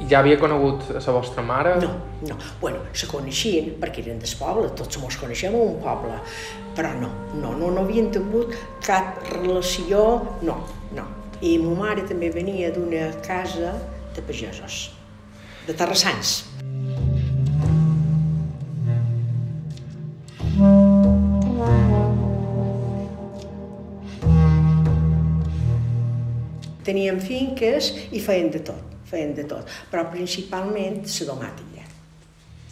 [0.00, 1.76] I ja havia conegut a la vostra mare?
[1.80, 1.92] No,
[2.28, 2.36] no.
[2.60, 6.18] Bueno, se coneixien perquè eren del poble, tots mos coneixem a un poble,
[6.76, 10.02] però no, no, no, no havien tingut cap relació,
[10.42, 10.58] no,
[10.96, 11.06] no.
[11.40, 13.76] I ma mare també venia d'una casa
[14.16, 14.90] de pagesos,
[15.68, 16.55] de terrassans.
[26.86, 31.86] Tenien finques i feien de tot, feien de tot, però principalment la domàtica,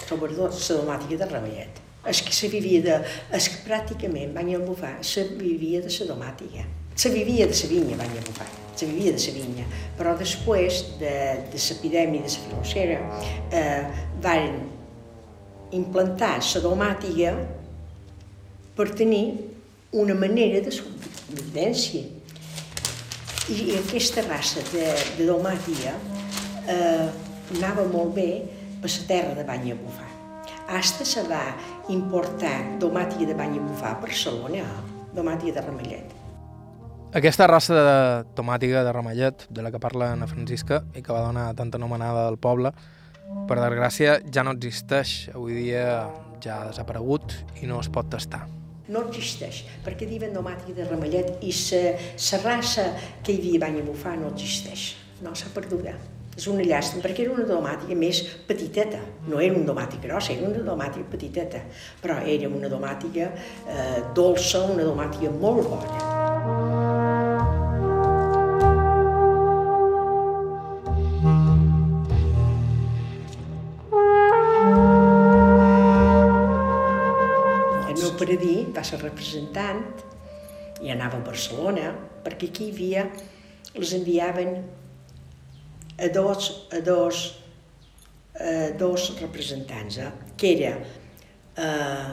[0.07, 1.81] sobretot la domàtica de Ramellet.
[2.07, 2.98] És que se vivia de...
[3.33, 6.66] És que pràcticament Banya Bufar se vivia de la domàtica.
[6.94, 8.46] Se vivia de la vinya, Banya Bufar.
[8.77, 9.64] Se vivia de la vinya.
[9.96, 11.14] Però després de,
[11.50, 12.98] de l'epidèmia de la filocera
[13.50, 13.85] eh,
[14.20, 14.61] van
[15.72, 17.33] implantar la domàtica
[18.77, 19.24] per tenir
[19.94, 22.05] una manera de subvivència.
[23.44, 24.87] I aquesta raça de,
[25.18, 25.92] de domàtica
[26.64, 27.09] eh,
[27.59, 28.28] anava molt bé
[28.80, 30.09] per la terra de Banya Bufar.
[30.72, 31.42] Hasta se va
[31.92, 34.64] importar domàtica de banya bufar a Barcelona,
[35.12, 36.14] domàtica de Ramellet.
[37.12, 41.20] Aquesta raça de tomàtica de ramellet, de la que parla Ana Francisca i que va
[41.26, 42.72] donar tanta anomenada al poble,
[43.46, 45.28] per desgràcia ja no existeix.
[45.37, 46.09] Avui dia
[46.40, 48.46] ja ha desaparegut i no es pot tastar.
[48.92, 52.90] No existeix, perquè diuen domàtica de ramellet i la raça
[53.25, 54.92] que hi havia a banya bufar no existeix.
[55.25, 55.88] No, s'ha perdut.
[56.35, 59.01] És una llàstima, perquè era una domàtica més petiteta.
[59.31, 61.62] No era una domàtica grossa, era una domàtica petiteta.
[62.03, 66.84] Però era una domàtica eh, dolça, una domàtica molt bona.
[78.74, 79.84] Va ser representant
[80.82, 81.92] i anava a Barcelona,
[82.24, 83.06] perquè aquí hi havia,
[83.74, 84.56] les enviaven
[85.98, 87.24] a dos, a dos,
[88.34, 90.10] a dos representants, eh?
[90.37, 90.74] que era
[91.56, 92.10] eh,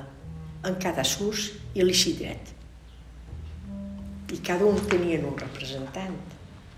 [0.68, 2.54] en Cadassús i l'Isidret.
[4.32, 6.16] I cada un tenien un representant.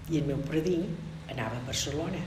[0.09, 0.79] I el meu predí
[1.31, 2.23] anava a Barcelona.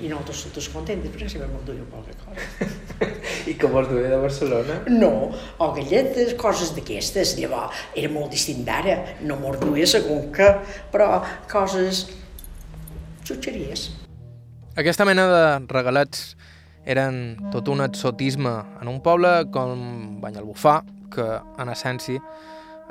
[0.00, 2.72] I nosaltres totes contentes, perquè sempre me'n duia poca cosa.
[3.56, 4.80] Que vols duia de Barcelona?
[4.92, 7.36] No, o galletes, coses d'aquestes.
[7.40, 8.98] Llavors, era molt distint d'ara.
[9.24, 10.50] No me'n duia segon que,
[10.92, 12.06] però coses
[13.26, 13.88] xutxeries.
[14.76, 16.34] Aquesta mena de regalets
[16.86, 21.24] eren tot un exotisme en un poble com Banyalbufar, que,
[21.58, 22.20] en essència,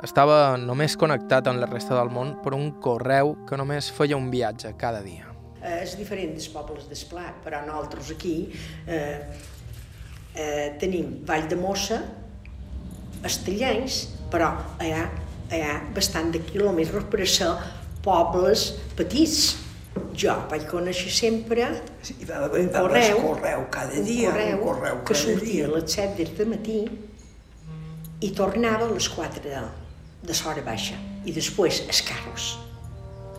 [0.04, 4.28] estava només connectat amb la resta del món per un correu que només feia un
[4.32, 5.30] viatge cada dia.
[5.62, 8.36] Eh, és diferent dels pobles d'Esplà, però nosaltres aquí
[8.86, 9.24] eh,
[10.36, 12.00] eh, tenim Vall de Mossa,
[13.26, 15.06] Estellenys, però hi ha,
[15.50, 17.52] hi ha bastant de quilòmetres per ser
[18.04, 18.68] pobles
[18.98, 19.56] petits.
[20.16, 21.70] Jo vaig conèixer sempre
[22.04, 25.52] Sí, va haver un correu, correu cada dia, un correu, un correu que cada sortia
[25.52, 25.70] dia.
[25.70, 26.78] a les 7 del matí
[28.20, 29.64] i tornava a les 4 de,
[30.28, 32.50] de l'hora baixa i després els carros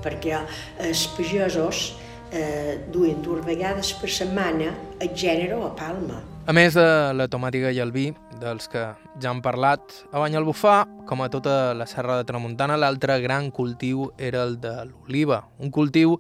[0.04, 0.42] perquè
[0.84, 1.92] els pagesos
[2.32, 6.22] eh, duien dues vegades per setmana el gènere a Palma.
[6.48, 8.06] A més de la tomàtica i el vi,
[8.40, 8.80] dels que
[9.20, 9.82] ja han parlat,
[10.16, 14.72] a Banyalbufar, com a tota la serra de Tramuntana, l'altre gran cultiu era el de
[14.88, 16.14] l'oliva, un cultiu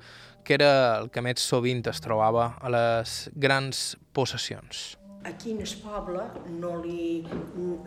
[0.43, 4.97] que era el que més sovint es trobava a les grans possessions.
[5.23, 6.25] Aquí en el poble
[6.57, 7.23] no li,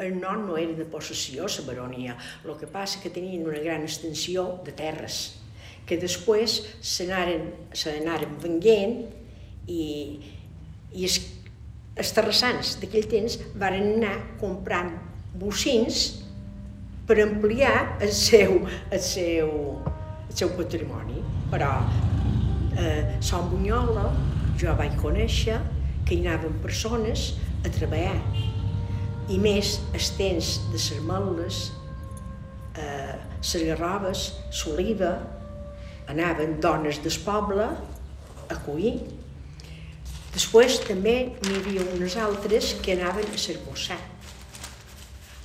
[0.00, 2.14] el nom no era de possessió, la baronia.
[2.46, 5.36] El que passa que tenien una gran extensió de terres,
[5.84, 6.56] que després
[6.88, 8.96] n'anaren venguent
[9.68, 9.84] i,
[10.96, 11.20] i els,
[12.00, 14.94] els terrassans d'aquell temps varen anar comprant
[15.40, 16.00] bocins
[17.08, 18.60] per ampliar el seu,
[18.90, 19.50] el seu,
[20.28, 21.20] el seu patrimoni.
[21.50, 21.70] Però
[22.78, 24.06] eh, Son Bunyola
[24.60, 25.58] jo vaig conèixer
[26.06, 27.34] que hi anaven persones
[27.64, 28.16] a treballar.
[29.30, 31.60] I més els temps de les melles,
[32.78, 34.24] eh, les garrobes,
[34.62, 35.14] l'oliva,
[36.10, 37.68] anaven dones del poble
[38.50, 38.96] a collir.
[40.34, 43.98] Després també n'hi havia unes altres que anaven a cerbossar.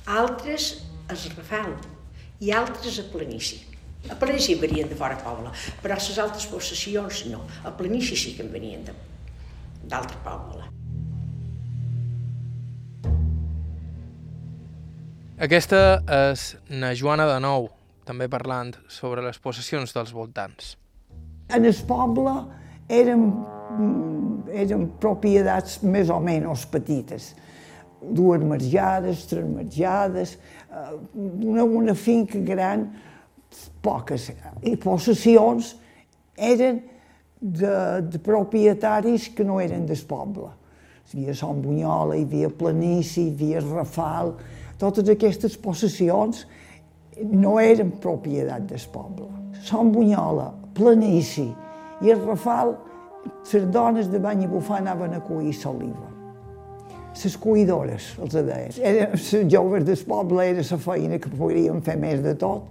[0.06, 0.68] Altres
[1.10, 1.72] a Rafal
[2.40, 3.58] i altres a Planícia.
[4.10, 5.50] A Planícia venien de fora poble,
[5.82, 7.42] però a les altres possessions no.
[7.64, 8.94] A Planícia sí que en venien de-
[9.90, 10.62] d'altre poble.
[15.38, 15.80] Aquesta
[16.32, 17.68] és na Joana de Nou,
[18.08, 20.76] també parlant sobre les possessions dels voltants.
[21.52, 22.32] En el poble
[22.88, 23.55] eren, mm,
[24.52, 27.34] eren propietats més o menys petites.
[28.00, 30.36] Dues marjades, tres marjades,
[30.70, 32.88] eh, una, una finca gran
[33.82, 34.30] poques.
[34.62, 35.74] I possessions
[36.36, 36.82] eren
[37.40, 40.52] de, de propietaris que no eren del poble.
[41.06, 44.34] Hi havia Sant Bunyola, hi havia Planici, hi havia Rafal,
[44.80, 46.44] totes aquestes possessions
[47.30, 49.28] no eren propietat del poble.
[49.64, 51.46] Sant Bunyola, Planici
[52.02, 52.74] i el Rafal,
[53.52, 56.12] les dones de Banyabufar anaven a cuir l'oliva.
[57.16, 58.72] Les cuidores, els deien.
[58.82, 62.68] Eren les joves del poble, era la feina que podien fer més de tot.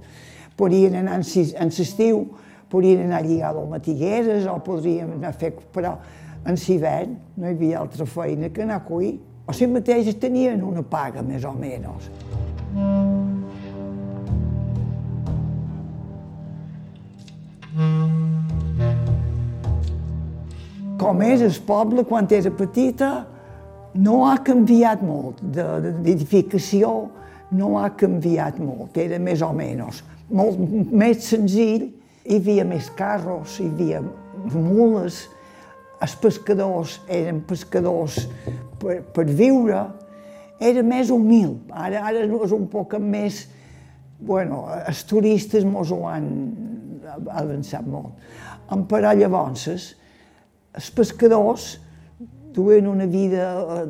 [0.55, 2.27] Podien anar en l'estiu,
[2.69, 5.51] podien anar a lligar matigueres o podrien anar a fer...
[5.73, 5.97] Però
[6.45, 9.17] en l'hivern no hi havia altra feina que anar a cuir.
[9.45, 12.09] O si mateix tenien una paga, més o menys.
[20.99, 23.11] Com és el poble quan era petita,
[23.95, 25.41] no ha canviat molt.
[25.55, 26.91] D'edificació
[27.55, 30.03] no ha canviat molt, era més o menys.
[30.31, 30.59] Molt
[30.91, 31.89] més senzill,
[32.25, 34.01] hi havia més carros, hi havia
[34.53, 35.25] mules,
[36.01, 38.25] els pescadors eren pescadors
[38.81, 39.83] per, per viure,
[40.59, 41.57] era més humil.
[41.71, 43.45] Ara, ara és un poc més...
[44.15, 46.27] Bueno, els turistes mos ho han
[47.35, 48.15] avançat molt.
[48.71, 49.67] En per llavors,
[50.75, 51.75] els pescadors
[52.55, 53.45] duen una vida
[53.79, 53.85] eh,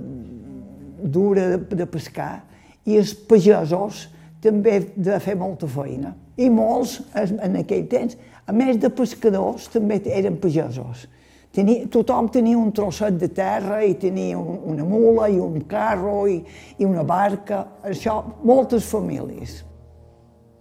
[1.02, 2.44] dura de, pescar
[2.86, 4.06] i els pagesos
[4.42, 6.14] també de fer molta feina.
[6.38, 11.08] I molts, en aquell temps, a més de pescadors, també eren pagesos.
[11.56, 16.26] Tenia, tothom tenia un trosset de terra i tenia un, una mula i un carro
[16.28, 16.42] i,
[16.78, 17.62] i una barca.
[17.88, 19.62] Això, moltes famílies.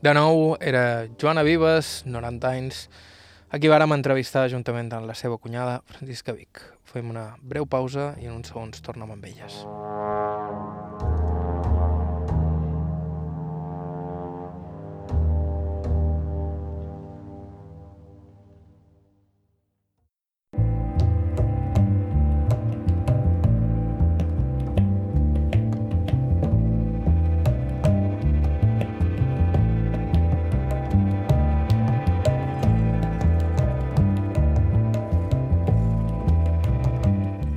[0.04, 2.84] De nou, era Joana Vives, 90 anys,
[3.54, 6.58] a qui vàrem entrevistar juntament amb la seva cunyada, Francisca Vic.
[6.90, 9.62] Fem una breu pausa i en uns segons tornem amb elles.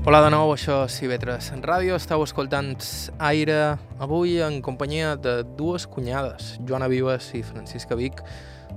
[0.08, 1.97] Hola de nou, això és Cibetres en Ràdio.
[1.99, 2.70] Estau escoltant
[3.28, 3.58] Aire
[3.99, 8.22] avui en companyia de dues cunyades, Joana Vives i Francisca Vic,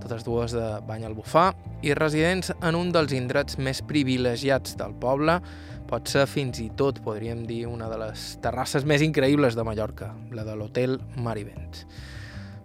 [0.03, 1.53] totes dues de Banyalbufar,
[1.87, 5.39] i residents en un dels indrets més privilegiats del poble,
[5.87, 10.11] pot ser fins i tot, podríem dir, una de les terrasses més increïbles de Mallorca,
[10.35, 11.85] la de l'Hotel Marivent.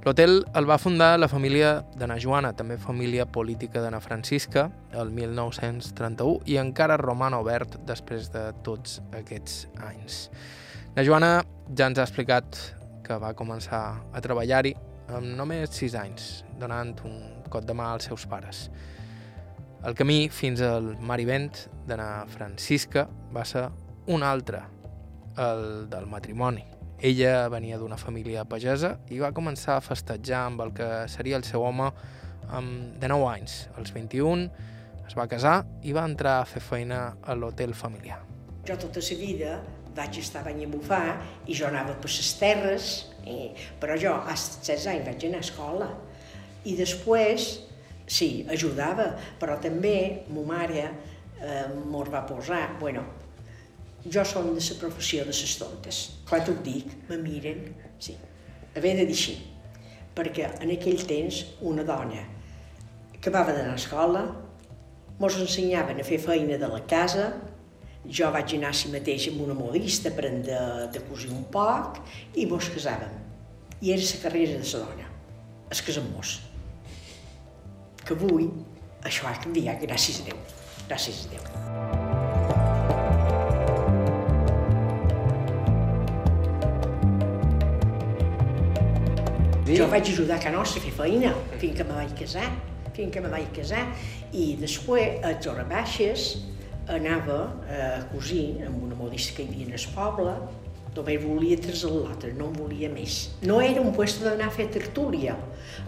[0.05, 4.67] L'hotel el va fundar la família de na Joana, també família política de na Francisca,
[4.93, 10.19] el 1931, i encara roman obert després de tots aquests anys.
[10.93, 11.31] Na Joana
[11.73, 12.59] ja ens ha explicat
[13.01, 13.81] que va començar
[14.13, 14.75] a treballar-hi
[15.09, 16.29] amb només 6 anys,
[16.61, 17.17] donant un
[17.49, 18.67] cot de mà als seus pares.
[19.81, 21.49] El camí fins al Marivent
[21.89, 23.71] de na Francisca va ser
[24.05, 24.61] un altre,
[25.41, 26.74] el del matrimoni.
[27.03, 31.43] Ella venia d'una família pagesa i va començar a festejar amb el que seria el
[31.43, 31.89] seu home
[32.47, 33.65] amb de 9 anys.
[33.75, 34.47] Als 21
[35.05, 38.21] es va casar i va entrar a fer feina a l'hotel familiar.
[38.65, 39.57] Jo tota la vida
[39.95, 41.17] vaig estar a Banyamufar
[41.47, 42.87] i jo anava per les terres,
[43.25, 45.89] eh, però jo a 16 anys vaig anar a escola.
[46.65, 47.49] I després,
[48.07, 53.05] sí, ajudava, però també ma mare eh, mos va posar, bueno,
[54.11, 56.01] jo som de la professió de les tontes.
[56.29, 58.15] Clar t'ho dic, me miren, sí,
[58.75, 59.35] haver de dir així.
[60.15, 62.21] Perquè en aquell temps una dona
[63.15, 64.23] acabava d'anar a escola,
[65.19, 67.33] mos ensenyaven a fer feina de la casa,
[68.05, 70.59] jo vaig anar a si mateix amb una modista a aprendre
[70.93, 71.99] de cosir un poc
[72.37, 73.21] i mos casàvem.
[73.81, 75.11] I era la carrera de la dona,
[75.73, 76.39] es casam mos.
[78.05, 78.51] Que avui
[79.03, 80.43] això ha canviat, gràcies a Déu.
[80.85, 82.04] Gràcies a Déu.
[89.65, 89.79] Sí.
[89.79, 92.51] Jo vaig ajudar a Can Nostra a fer feina fins que me vaig casar,
[92.93, 93.79] fins que me vaig casar.
[94.29, 96.25] I després, a Torre Baixes,
[96.85, 100.35] anava a cosir amb una modista que hi havia en el poble,
[100.95, 103.15] només volia trasllar l'altre, no en volia més.
[103.41, 105.33] No era un lloc d'anar a fer tertúlia.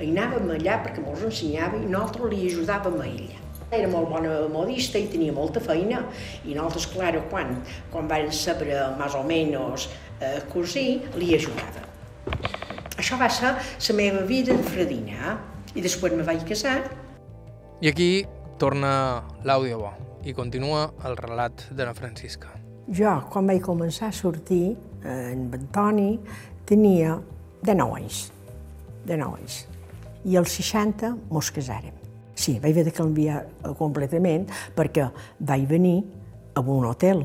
[0.01, 3.43] Hi anàvem allà perquè mos ensenyava i nosaltres li ajudàvem a ella.
[3.77, 6.01] Era molt bona modista i tenia molta feina
[6.47, 7.59] i nosaltres, clar, quan,
[7.93, 9.85] quan vam saber més o menys
[10.17, 11.86] eh, cosir, li ajudava.
[13.07, 15.35] Això va ser la meva vida de fredina, eh?
[15.79, 16.81] i després me vaig casar.
[17.79, 18.25] I aquí
[18.59, 19.93] torna l'àudio bo
[20.27, 22.51] i continua el relat de la Francisca.
[22.91, 26.19] Jo, quan vaig començar a sortir, eh, en Antoni
[26.67, 27.15] tenia
[27.63, 28.21] de 9 anys,
[29.07, 29.63] de 9 anys.
[30.27, 31.95] I als 60 mos casàrem.
[32.35, 33.45] Sí, vaig haver de canviar
[33.79, 35.07] completament perquè
[35.39, 36.01] vaig venir
[36.55, 37.23] a un hotel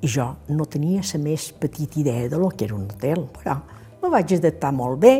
[0.00, 3.64] i jo no tenia la més petita idea de lo que era un hotel, però
[4.04, 5.14] me vaig adaptar molt bé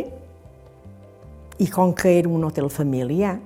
[1.58, 3.38] i com que era un hotel familiar,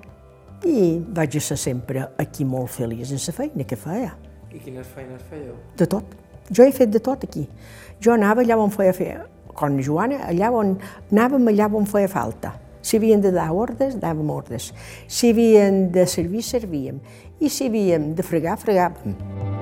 [0.66, 4.14] i vaig ser sempre aquí molt feliç en la feina que feia.
[4.50, 5.54] I quines feines fèieu?
[5.76, 6.16] De tot.
[6.50, 7.44] Jo he fet de tot aquí.
[8.00, 9.12] Jo anava allà on feia fer,
[9.54, 10.74] con Joana, allà on
[11.12, 12.56] anàvem allà on feia falta.
[12.82, 14.72] Si havien de dar ordres, dàvem ordres.
[15.06, 17.02] Si havien de servir, servíem.
[17.38, 19.57] I si havíem de fregar, fregàvem.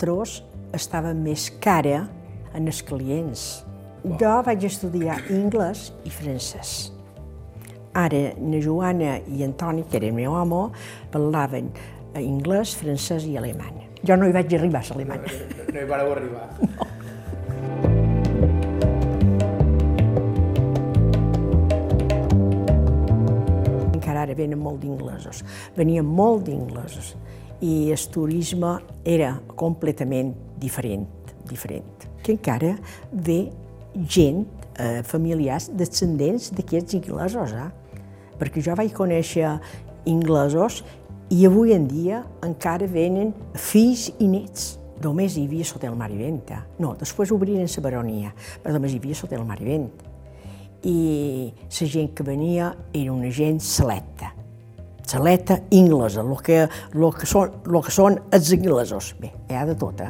[0.00, 0.38] Nosaltres
[0.72, 2.06] estàvem més cara
[2.56, 3.40] en els clients.
[4.16, 6.70] Jo vaig estudiar anglès i francès.
[7.92, 10.70] Ara, na Joana i Antoni, que era el meu home,
[11.12, 11.68] parlaven
[12.16, 13.82] anglès, francès i alemany.
[14.00, 15.26] Jo no hi vaig arribar a l'alemany.
[15.26, 16.48] No, no hi vareu arribar.
[16.80, 16.88] No.
[24.00, 25.44] Encara ara venen molt d'inglesos.
[25.76, 27.12] Venien molt d'inglesos.
[27.60, 31.06] I el turisme era completament diferent,
[31.48, 32.06] diferent.
[32.22, 32.76] Que encara
[33.12, 33.50] ve
[34.08, 34.46] gent,
[34.78, 37.68] eh, familiars, descendents d'aquests inglesos, eh?
[38.40, 39.58] Perquè jo vaig conèixer
[40.08, 40.82] inglesos
[41.30, 44.78] i avui en dia encara venen fills i nets.
[45.00, 46.64] Només hi havia l'Hotel Mariventa.
[46.78, 48.32] No, després obriren la baronia,
[48.62, 50.04] però només hi havia l'Hotel Mariventa.
[50.82, 54.32] I la gent que venia era una gent selecta.
[55.10, 59.08] Selecta inglesa, el que, lo que, són, lo que són els inglesos.
[59.18, 60.06] Bé, hi ha de tot, eh?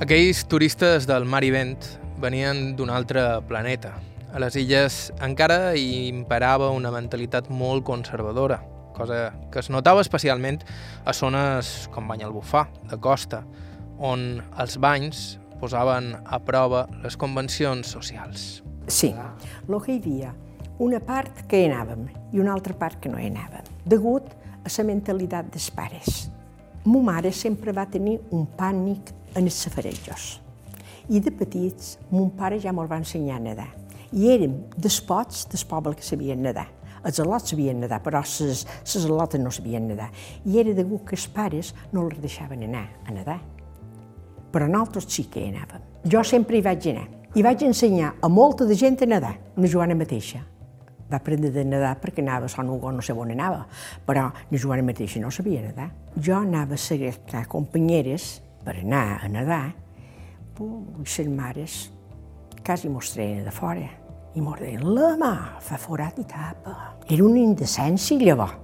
[0.00, 1.76] Aquells turistes del mar i vent
[2.24, 3.98] venien d'un altre planeta.
[4.32, 8.64] A les illes encara hi imperava una mentalitat molt conservadora,
[8.94, 10.62] cosa que es notava especialment
[11.04, 13.42] a zones com Banyalbufar, de costa,
[13.98, 15.24] on els banys
[15.60, 18.62] posaven a prova les convencions socials.
[18.88, 20.32] Sí, el que hi havia,
[20.78, 24.32] una part que hi anàvem i una altra part que no hi anàvem, degut
[24.64, 26.28] a la mentalitat dels pares.
[26.84, 30.40] Mo mare sempre va tenir un pànic en els safarejos.
[31.08, 33.70] I de petits, mon pare ja me'l va ensenyar a nedar.
[34.12, 36.68] I érem dels pots del poble que sabien nedar.
[37.04, 38.64] Els al·lots sabien nedar, però les,
[38.96, 40.08] al·lotes no sabien nedar.
[40.48, 43.38] I era degut que els pares no les deixaven anar a nedar.
[44.54, 45.84] Però nosaltres sí que hi anàvem.
[46.08, 47.06] Jo sempre hi vaig anar.
[47.34, 50.44] I vaig ensenyar a molta de gent a nedar, la Joana mateixa.
[51.10, 53.64] Va aprendre de nedar perquè anava a Sant Hugo, no sé on anava,
[54.06, 55.90] però la Joana mateixa no sabia nedar.
[56.16, 59.64] Jo anava a cercar companyeres per anar a nedar,
[60.54, 61.90] i les mares
[62.64, 64.03] quasi mos treien de fora
[64.34, 65.32] i mos deien, la mà
[65.62, 66.74] fa forat i tapa.
[67.06, 68.60] Era una indecència, llavors.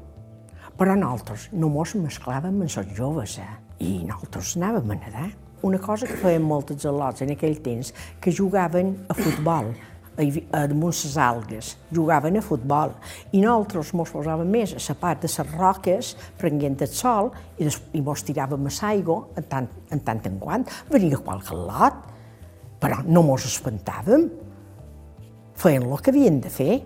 [0.81, 3.53] Però nosaltres no mos mesclàvem amb els joves, eh?
[3.85, 5.29] i nosaltres anàvem a nedar.
[5.63, 9.75] Una cosa que feien moltes al·lots en aquell temps, que jugaven a futbol,
[10.21, 12.95] a damunt les algues, jugaven a futbol,
[13.33, 17.69] i nosaltres mos posàvem més a la part de les roques, prenguent el sol, i,
[17.69, 20.65] des, i mos tiràvem a l'aigua en tant, en tant en quant.
[20.91, 22.07] Venia qualque lot,
[22.81, 24.31] però no mos espantàvem.
[25.61, 26.79] Feien el que havien de fer,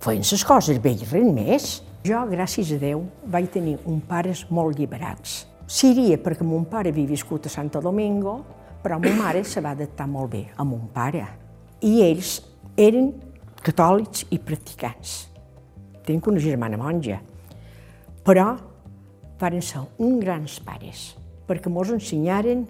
[0.00, 1.64] feien les coses bé i res més.
[2.08, 5.42] Jo, gràcies a Déu, vaig tenir un pares molt lliberats.
[5.68, 8.38] Siria perquè mon pare havia viscut a Santo Domingo,
[8.80, 11.26] però ma mare se va adaptar molt bé a mon pare.
[11.84, 12.38] I ells
[12.80, 13.10] eren
[13.66, 15.16] catòlics i practicants.
[16.06, 17.18] Tinc una germana monja,
[18.24, 18.46] però
[19.42, 21.02] van ser uns grans pares,
[21.44, 22.64] perquè ens ensenyaren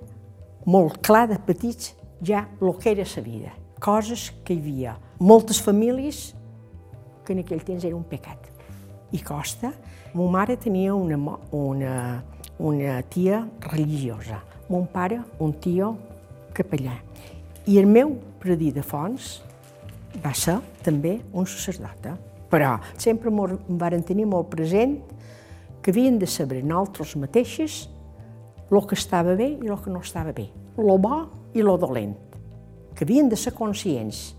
[0.67, 3.55] molt clar de petits ja el que era la vida.
[3.81, 6.35] Coses que hi havia moltes famílies
[7.27, 8.49] que en aquell temps era un pecat.
[9.13, 9.73] I costa.
[10.17, 11.19] Mon mare tenia una,
[11.53, 11.97] una,
[12.59, 15.91] una tia religiosa, mon pare un tio
[16.57, 16.95] capellà.
[17.67, 19.43] I el meu predí de fons
[20.25, 20.57] va ser
[20.87, 22.09] també un sacerdot.
[22.09, 22.15] Eh?
[22.49, 24.97] Però sempre em varen tenir molt present
[25.83, 27.85] que havien de saber nosaltres mateixes
[28.71, 32.17] el que estava bé i el que no estava bé, lo bo i lo dolent,
[32.97, 34.33] que havien de ser conscients.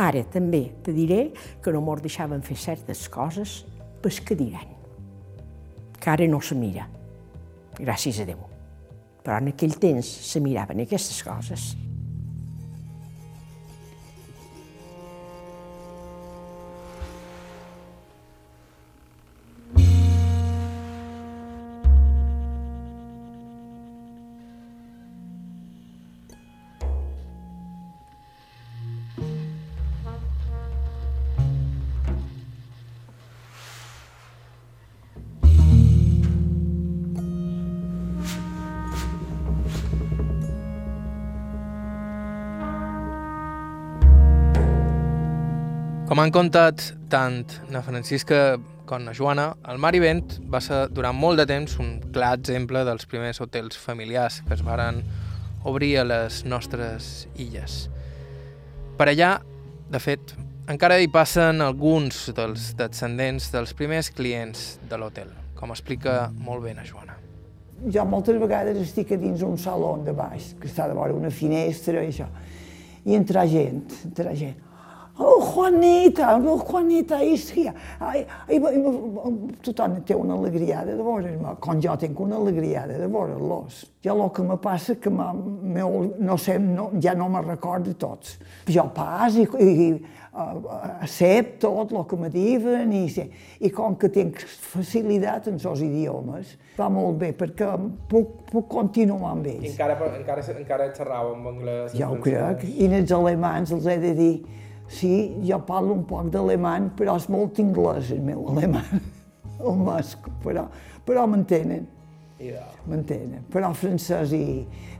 [0.00, 1.26] Ara també te diré
[1.62, 3.60] que no mos deixaven fer certes coses
[4.02, 4.66] pels que diran,
[6.00, 6.88] que ara no se mira,
[7.76, 8.40] gràcies a Déu.
[9.22, 11.74] Però en aquell temps se miraven aquestes coses.
[46.08, 48.58] Com han contat tant na Francisca
[48.90, 52.32] com na Joana, el Mar i Vent va ser durant molt de temps un clar
[52.40, 54.98] exemple dels primers hotels familiars que es varen
[55.64, 57.86] obrir a les nostres illes.
[58.98, 59.36] Per allà,
[59.94, 60.34] de fet,
[60.72, 66.74] encara hi passen alguns dels descendents dels primers clients de l'hotel, com explica molt bé
[66.74, 67.14] na Joana.
[67.94, 71.30] Jo moltes vegades estic a dins un saló de baix, que està de vora una
[71.30, 72.28] finestra i això,
[73.06, 74.71] i entra gent, entra gent.
[75.18, 77.66] Oh, Juanita, oh, Juanita, és que...
[78.00, 78.60] Ai, ai,
[79.60, 83.82] tothom té una alegria de veure-me, com jo tinc una alegria de veure-los.
[84.02, 88.38] Jo el que me passa que no sé, no, ja no me recordo tots.
[88.66, 89.92] Jo pas i, i
[90.32, 90.56] uh,
[91.02, 93.04] accepto tot el que me diuen i,
[93.60, 97.68] i com que tinc facilitat en els idiomes, va molt bé perquè
[98.08, 99.68] puc, puc continuar amb ells.
[99.68, 101.92] I encara, encara, encara xerrava amb anglès?
[102.00, 102.64] Ja ho crec.
[102.64, 104.34] I els alemans els he de dir
[104.92, 105.14] sí,
[105.46, 109.00] jo parlo un poc d'alemany, però és molt anglès el meu alemany,
[109.66, 110.66] el masc, però,
[111.06, 111.88] però m'entenen.
[112.90, 113.44] M'entenen.
[113.52, 114.44] Però francès i,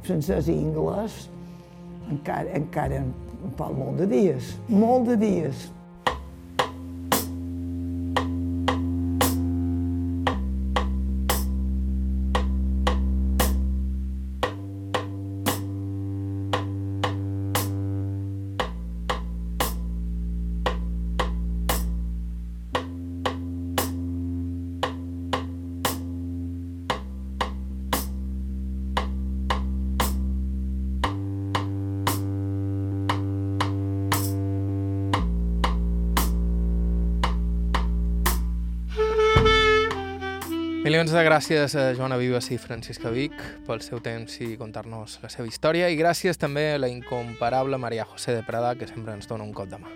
[0.07, 1.25] francès i anglès
[2.13, 3.03] encara, encara
[3.59, 5.69] parlo molt de dies, molt de dies.
[40.93, 43.33] Milions de gràcies a Joana Vives i Francisca Vic
[43.65, 48.05] pel seu temps i contar-nos la seva història i gràcies també a la incomparable Maria
[48.11, 49.89] José de Prada que sempre ens dona un cop de mà.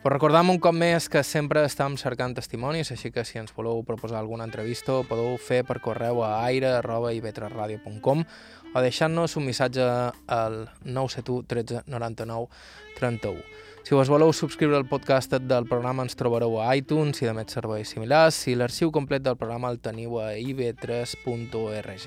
[0.00, 3.84] Però recordam un cop més que sempre estem cercant testimonis, així que si ens voleu
[3.84, 10.58] proposar alguna entrevista ho podeu fer per correu a aire.ivetresradio.com o deixant-nos un missatge al
[10.88, 12.48] 971 13 99
[12.96, 13.44] 31.
[13.84, 17.52] Si us voleu subscriure al podcast del programa ens trobareu a iTunes i de més
[17.52, 22.06] serveis similars i l'arxiu complet del programa el teniu a ib3.org.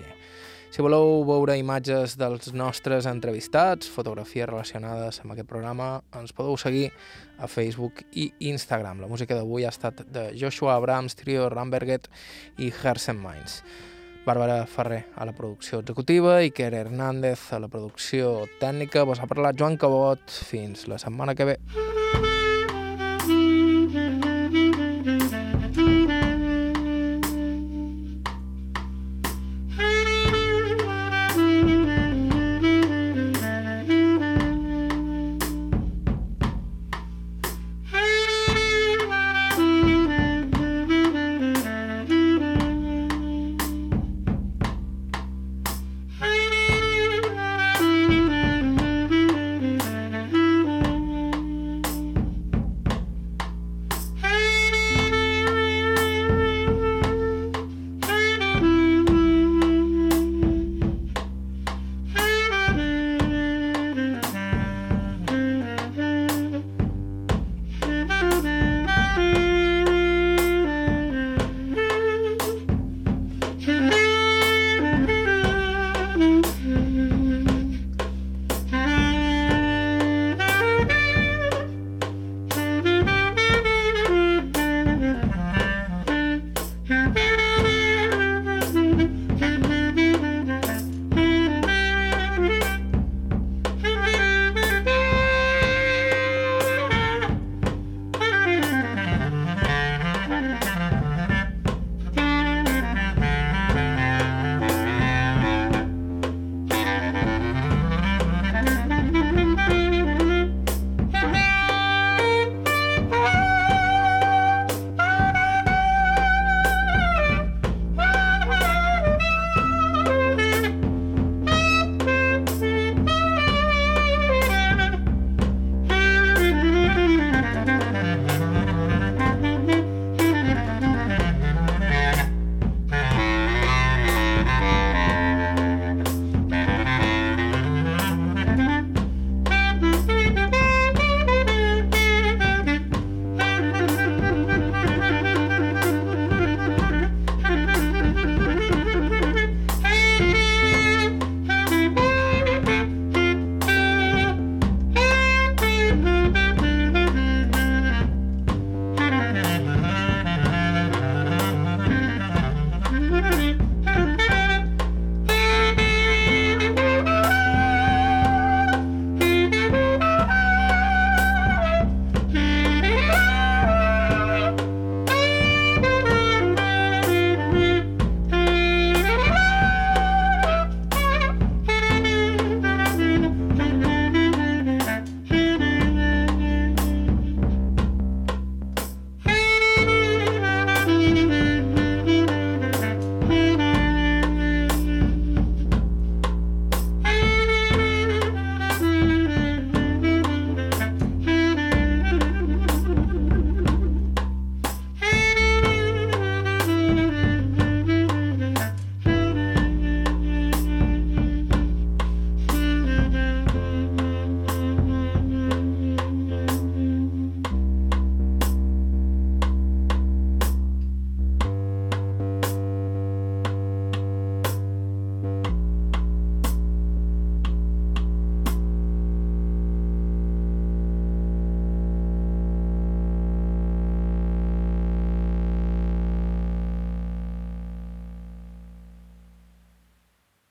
[0.73, 6.87] Si voleu veure imatges dels nostres entrevistats, fotografies relacionades amb aquest programa, ens podeu seguir
[7.37, 9.05] a Facebook i Instagram.
[9.05, 12.09] La música d'avui ha estat de Joshua Abrams, Trio Ramberget
[12.57, 13.61] i Hersen Minds.
[14.27, 19.07] Bàrbara Ferrer a la producció executiva, i Iker Hernández a la producció tècnica.
[19.07, 20.19] Vos ha parlat Joan Cabot.
[20.51, 22.36] Fins la setmana que ve.